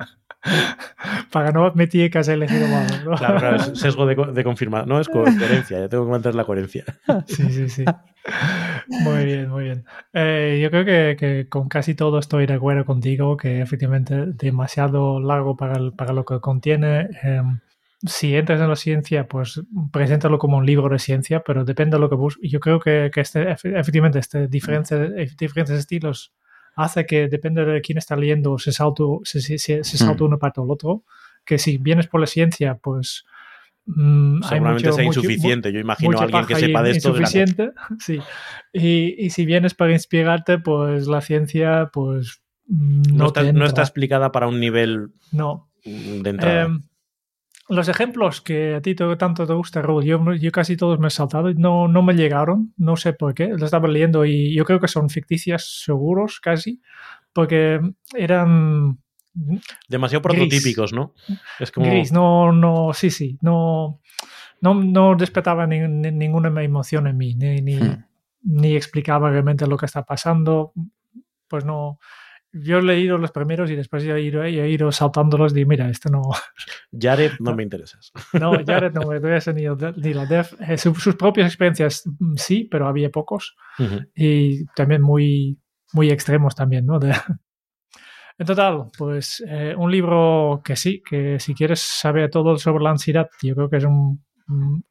[1.31, 2.87] para no admitir que has elegido mal.
[3.05, 3.15] ¿no?
[3.15, 4.87] Claro, claro, es sesgo de, confirmar.
[4.87, 6.85] No, es coherencia, ya tengo que mantener la coherencia.
[7.27, 7.85] Sí, sí, sí.
[8.87, 9.85] Muy bien, muy bien.
[10.13, 15.55] Eh, yo creo que, con casi todo estoy de acuerdo contigo, que efectivamente demasiado largo
[15.55, 17.09] para, para lo que contiene.
[17.23, 17.59] Em,
[18.05, 19.61] si entras en la ciencia, pues
[19.91, 22.51] preséntalo como un libro de ciencia, pero depende de lo que busques.
[22.51, 26.33] Yo creo que, que este, efectivamente este diferentes, diferentes estilos
[26.75, 30.23] hace que depende de quién está leyendo, se salta, se, se, se mm.
[30.23, 31.03] una parte o el otro.
[31.45, 33.25] Que si vienes por la ciencia, pues.
[33.85, 35.73] Mm, Seguramente sea insuficiente.
[35.73, 37.09] Yo imagino a alguien que sepa de esto.
[37.09, 38.19] Insuficiente, sí.
[38.71, 42.41] Y, y, si vienes para inspirarte, pues la ciencia, pues.
[42.67, 45.09] Mm, no, está, no está, explicada para un nivel.
[45.31, 45.69] No.
[45.83, 46.63] De entrada.
[46.63, 46.83] Em,
[47.71, 51.11] los ejemplos que a ti tanto te gusta, Raúl, yo, yo, casi todos me he
[51.11, 54.79] saltado no, no me llegaron, no sé por qué, lo estaba leyendo y yo creo
[54.79, 56.81] que son ficticias seguros casi,
[57.33, 57.79] porque
[58.13, 58.99] eran
[59.87, 61.13] Demasiado prototípicos, ¿no?
[61.57, 61.87] Es como...
[61.87, 64.01] Gris, no, no, sí, sí, no,
[64.59, 68.03] no, no despertaba ninguna emoción en mí, ni, ni, hmm.
[68.43, 70.73] ni explicaba realmente lo que está pasando.
[71.47, 71.99] Pues no,
[72.53, 76.09] yo he leído los primeros y después he ido, he ido saltándolos y mira, esto
[76.09, 76.21] no...
[76.91, 78.11] Jared no me interesas.
[78.33, 80.47] No, Jared no me interesa ni, ni la Dev.
[80.59, 83.55] Eh, sus, propias experiencias mm, sí, pero había pocos.
[84.15, 85.59] Y también muy,
[85.93, 86.99] muy extremos también, ¿no?
[88.37, 92.89] En total, pues eh, un libro que sí, que si quieres saber todo sobre la
[92.89, 94.23] ansiedad, yo creo que es un,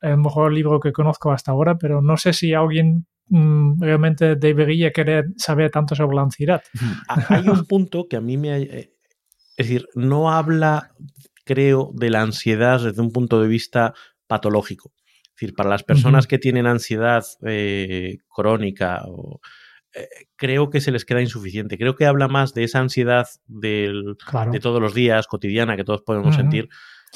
[0.01, 4.91] el mejor libro que conozco hasta ahora, pero no sé si alguien Mm, realmente debería
[4.91, 6.63] querer saber tanto sobre la ansiedad.
[7.29, 8.59] Hay un punto que a mí me...
[8.59, 8.93] Eh,
[9.57, 10.95] es decir, no habla,
[11.45, 13.95] creo, de la ansiedad desde un punto de vista
[14.27, 14.93] patológico.
[15.25, 19.05] Es decir, para las personas que tienen ansiedad eh, crónica
[19.95, 21.79] eh, creo que se les queda insuficiente.
[21.79, 24.17] Creo que habla más de esa ansiedad del,
[24.51, 26.69] de todos los días, cotidiana, que todos podemos sentir,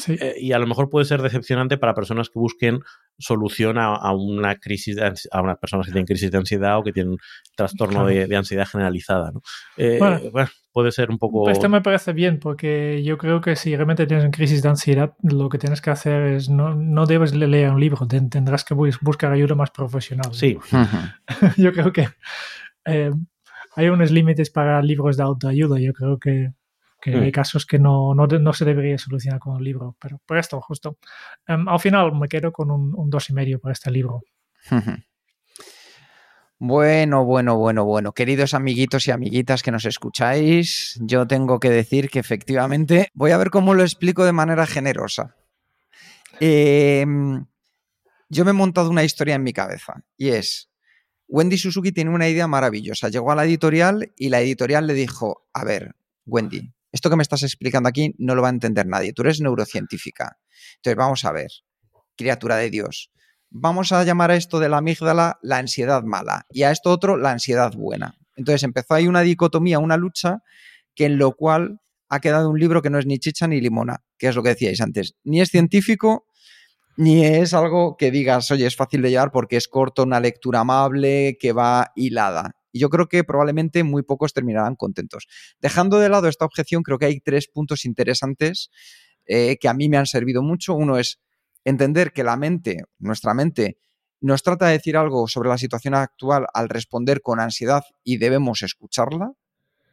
[0.09, 2.81] eh, y a lo mejor puede ser decepcionante para personas que busquen
[3.19, 4.97] solución a, una crisis,
[5.31, 7.17] a unas personas que tienen crisis de ansiedad o que tienen
[7.55, 9.33] trastorno de, ansiedad generalizada.
[9.77, 11.49] Eh, bueno, puede ser un poco...
[11.49, 15.15] Esto me parece bien porque yo creo que si realmente tienes una crisis de ansiedad,
[15.23, 19.33] lo que tienes que hacer es no, no debes leer un libro, tendrás que buscar
[19.33, 20.35] ayuda más profesional.
[20.35, 20.59] Sí.
[21.57, 22.09] yo creo que
[22.85, 23.13] eh,
[23.77, 25.79] hay unos límites para libros de autoayuda.
[25.79, 26.53] Yo creo que
[27.05, 27.33] que hay mm.
[27.33, 30.97] casos que no, no, se debería solucionar con un libro, pero por esto, justo.
[31.47, 34.23] Em, al final me quedo con un, un dos y medio por este libro.
[36.57, 38.13] Bueno, bueno, bueno, bueno.
[38.13, 43.37] Queridos amiguitos y amiguitas que nos escucháis, yo tengo que decir que efectivamente voy a
[43.37, 45.35] ver cómo lo explico de manera generosa.
[46.41, 47.45] Em,
[48.31, 50.71] yo me he montado una historia en mi cabeza y es,
[51.29, 53.09] Wendy Suzuki tiene una idea maravillosa.
[53.11, 57.25] Llegó a la editorial y la editorial le dijo, a ver, Wendy, esto que me
[57.25, 59.13] estás explicando aquí no lo va a entender nadie.
[59.13, 60.39] Tú eres neurocientífica.
[60.77, 61.51] Entonces, vamos a ver,
[62.17, 63.11] criatura de Dios.
[63.51, 67.17] Vamos a llamar a esto de la amígdala la ansiedad mala y a esto otro
[67.17, 68.15] la ansiedad buena.
[68.37, 70.39] Entonces empezó ahí una dicotomía, una lucha,
[70.95, 74.05] que en lo cual ha quedado un libro que no es ni chicha ni limona,
[74.17, 75.15] que es lo que decíais antes.
[75.25, 76.27] Ni es científico,
[76.97, 80.61] ni es algo que digas, oye, es fácil de llevar porque es corto, una lectura
[80.61, 82.53] amable, que va hilada.
[82.75, 85.29] Y yo creo que probablemente muy pocos terminarán contentos.
[85.61, 88.69] Dejando de lado esta objeción, creo que hay tres puntos interesantes
[89.27, 90.75] eh, que a mí me han servido mucho.
[90.75, 91.21] Uno es
[91.65, 93.79] entender que la mente, nuestra mente,
[94.21, 98.63] nos trata de decir algo sobre la situación actual al responder con ansiedad y debemos
[98.63, 99.31] escucharla.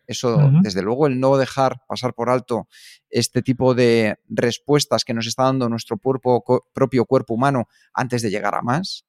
[0.07, 2.67] Eso, desde luego, el no dejar pasar por alto
[3.11, 8.55] este tipo de respuestas que nos está dando nuestro propio cuerpo humano antes de llegar
[8.55, 9.05] a más.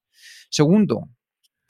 [0.51, 1.09] Segundo,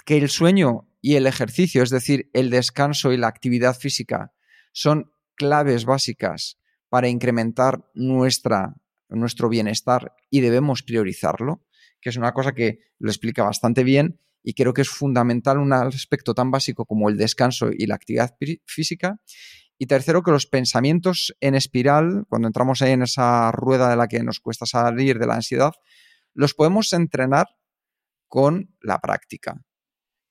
[0.05, 4.33] que el sueño y el ejercicio, es decir, el descanso y la actividad física,
[4.73, 8.77] son claves básicas para incrementar nuestra,
[9.09, 11.67] nuestro bienestar y debemos priorizarlo,
[12.01, 15.73] que es una cosa que lo explica bastante bien y creo que es fundamental un
[15.73, 19.21] aspecto tan básico como el descanso y la actividad física.
[19.79, 24.07] Y tercero, que los pensamientos en espiral, cuando entramos ahí en esa rueda de la
[24.07, 25.73] que nos cuesta salir de la ansiedad,
[26.35, 27.49] los podemos entrenar
[28.29, 29.61] con la práctica.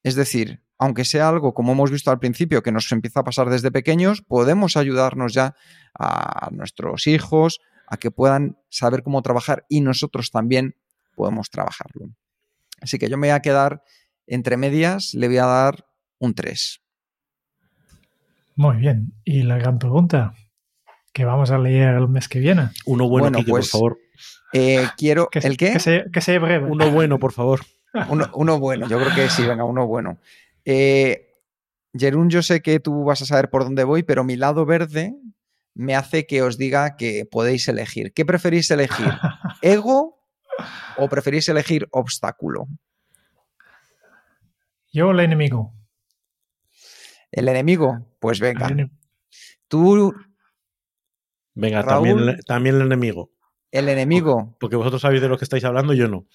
[0.04, 3.50] Es decir, aunque sea algo, como hemos visto al principio, que nos empieza a pasar
[3.50, 5.56] desde pequeños, podemos ayudarnos ya
[5.94, 10.76] a nuestros hijos a que puedan saber cómo trabajar y nosotros también
[11.16, 12.10] podemos trabajarlo.
[12.82, 13.84] Así que yo me voy a quedar
[14.28, 15.86] entre medias, le voy a dar
[16.18, 16.82] un 3.
[18.56, 19.14] Muy bien.
[19.24, 20.34] Y la gran pregunta,
[21.14, 22.70] que vamos a leer el mes que viene.
[22.86, 24.00] Uno bueno, por pues, favor.
[24.54, 25.30] Eh, quiero.
[25.30, 25.78] Que, ¿El qué?
[26.12, 26.70] Que sea, breve.
[26.70, 27.62] Uno bueno, por favor.
[28.34, 30.18] Uno, bueno, yo creo que sí, venga, uno bueno.
[30.64, 31.32] Eh,
[31.94, 35.16] Jerún, yo sé que tú vas a saber por dónde voy, pero mi lado verde
[35.74, 38.14] me hace que os diga que podéis elegir.
[38.14, 39.08] ¿Qué preferís elegir?
[39.62, 40.20] ¿Ego
[40.98, 42.68] o preferís elegir obstáculo?
[44.94, 45.74] Yo el enemigo.
[47.32, 48.06] ¿El enemigo?
[48.20, 48.70] Pues venga.
[49.68, 50.14] Tú.
[51.54, 53.32] Venga, también, también el enemigo.
[53.72, 54.58] El enemigo.
[54.60, 56.26] Porque vosotros sabéis de lo que estáis hablando, yo no.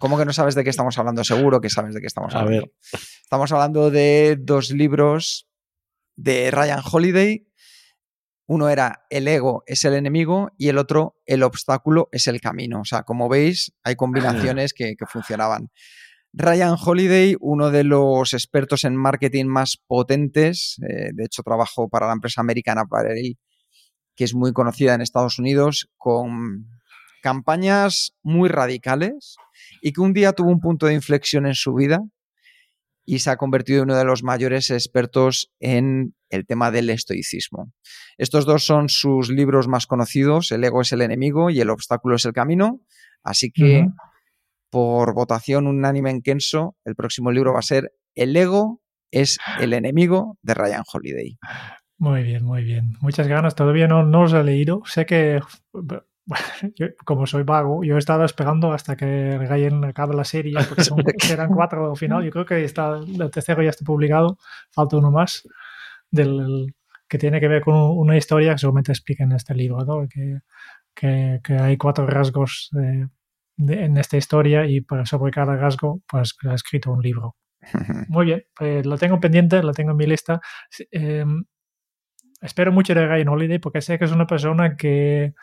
[0.00, 1.22] ¿Cómo que no sabes de qué estamos hablando?
[1.24, 2.56] Seguro que sabes de qué estamos hablando.
[2.56, 2.72] A ver.
[3.22, 5.46] Estamos hablando de dos libros
[6.16, 7.46] de Ryan Holiday.
[8.46, 12.80] Uno era El ego es el enemigo y el otro El obstáculo es el camino.
[12.80, 15.68] O sea, como veis, hay combinaciones que, funcionaban.
[16.32, 22.06] Ryan Holiday, uno de los expertos en marketing más potentes, eh, de hecho trabajó para
[22.06, 23.36] la empresa American Apparel,
[24.16, 26.68] que es muy conocida en Estados Unidos, con
[27.20, 29.36] campañas muy radicales,
[29.80, 32.00] y que un día tuvo un punto de inflexión en su vida
[33.04, 37.72] y se ha convertido en uno de los mayores expertos en el tema del estoicismo.
[38.18, 42.16] Estos dos son sus libros más conocidos, El ego es el enemigo y El obstáculo
[42.16, 42.80] es el camino,
[43.24, 43.88] así que
[44.70, 49.72] por votación unánime en Kenso, el próximo libro va a ser El ego es el
[49.72, 51.36] enemigo de Ryan Holiday.
[51.98, 52.94] Muy bien, muy bien.
[53.00, 53.54] Muchas ganas.
[53.54, 54.82] Todavía no, no los he leído.
[54.86, 55.40] Sé que,
[57.04, 60.98] como soy vago, yo he estado esperando hasta que Ryan acabe la serie, porque son,
[61.30, 62.24] eran cuatro al final.
[62.24, 64.38] Yo creo que está, el tercero ya está publicado.
[64.70, 65.48] Falta uno más
[66.10, 66.74] del,
[67.08, 70.06] que tiene que ver con una historia que seguramente explica en este libro, ¿no?
[70.08, 70.40] que,
[70.94, 73.08] que, que hay cuatro rasgos de,
[73.68, 77.36] en esta historia y sobre cada rasgo pues ha escrito un libro.
[78.08, 80.40] Muy bien, pues lo tengo pendiente, lo tengo en mi lista.
[80.90, 81.24] Eh,
[82.40, 85.34] espero mucho de Ryan Holiday porque sé que es una persona que,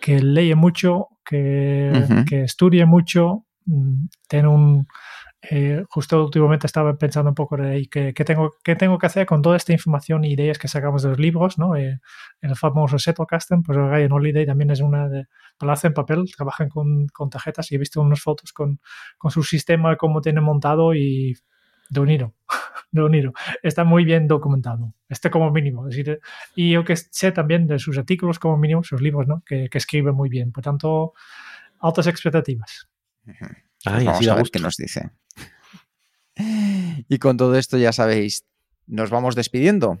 [0.00, 4.86] que lee mucho, que, que estudia mucho, mm, tiene un,
[5.42, 9.40] eh, justo últimamente estaba pensando un poco de qué, tengo, qué tengo que hacer con
[9.40, 11.76] toda esta información e ideas que sacamos de los libros, ¿no?
[11.76, 11.98] Eh,
[12.42, 12.96] el famoso
[13.26, 15.26] Custom, pues Ryan Holiday también es una de...
[15.60, 18.80] Lo hacen papel, trabajan con, con, tarjetas y he visto unas fotos con,
[19.18, 21.34] con su sistema, cómo tiene montado y
[21.88, 22.34] de unido,
[22.92, 23.32] de unido.
[23.62, 25.86] Está muy bien documentado, este como mínimo.
[25.86, 26.20] decir,
[26.54, 29.42] y yo que sé también de sus artículos como mínimo, sus libros, ¿no?
[29.44, 30.52] Que, que escribe muy bien.
[30.52, 31.12] Por tanto,
[31.80, 32.88] altas expectativas.
[33.84, 35.10] Vamos a ver qué nos dice.
[37.08, 38.44] Y con todo esto ya sabéis,
[38.86, 40.00] nos vamos despidiendo.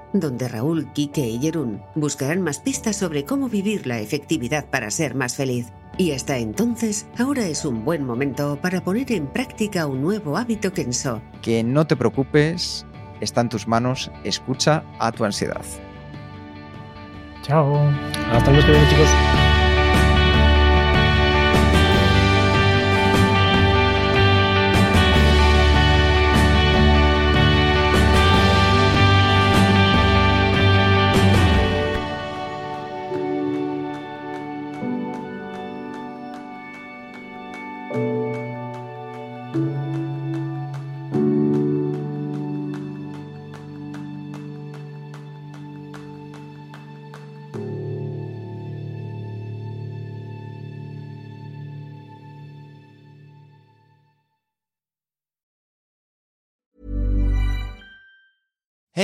[0.13, 5.15] donde Raúl, Kike y Jerún buscarán más pistas sobre cómo vivir la efectividad para ser
[5.15, 5.71] más feliz.
[5.97, 10.73] Y hasta entonces, ahora es un buen momento para poner en práctica un nuevo hábito
[10.73, 11.21] Kenso.
[11.41, 12.85] Que no te preocupes,
[13.19, 15.65] está en tus manos, escucha a tu ansiedad.
[17.43, 17.89] Chao.
[18.31, 19.40] Hasta luego, chicos.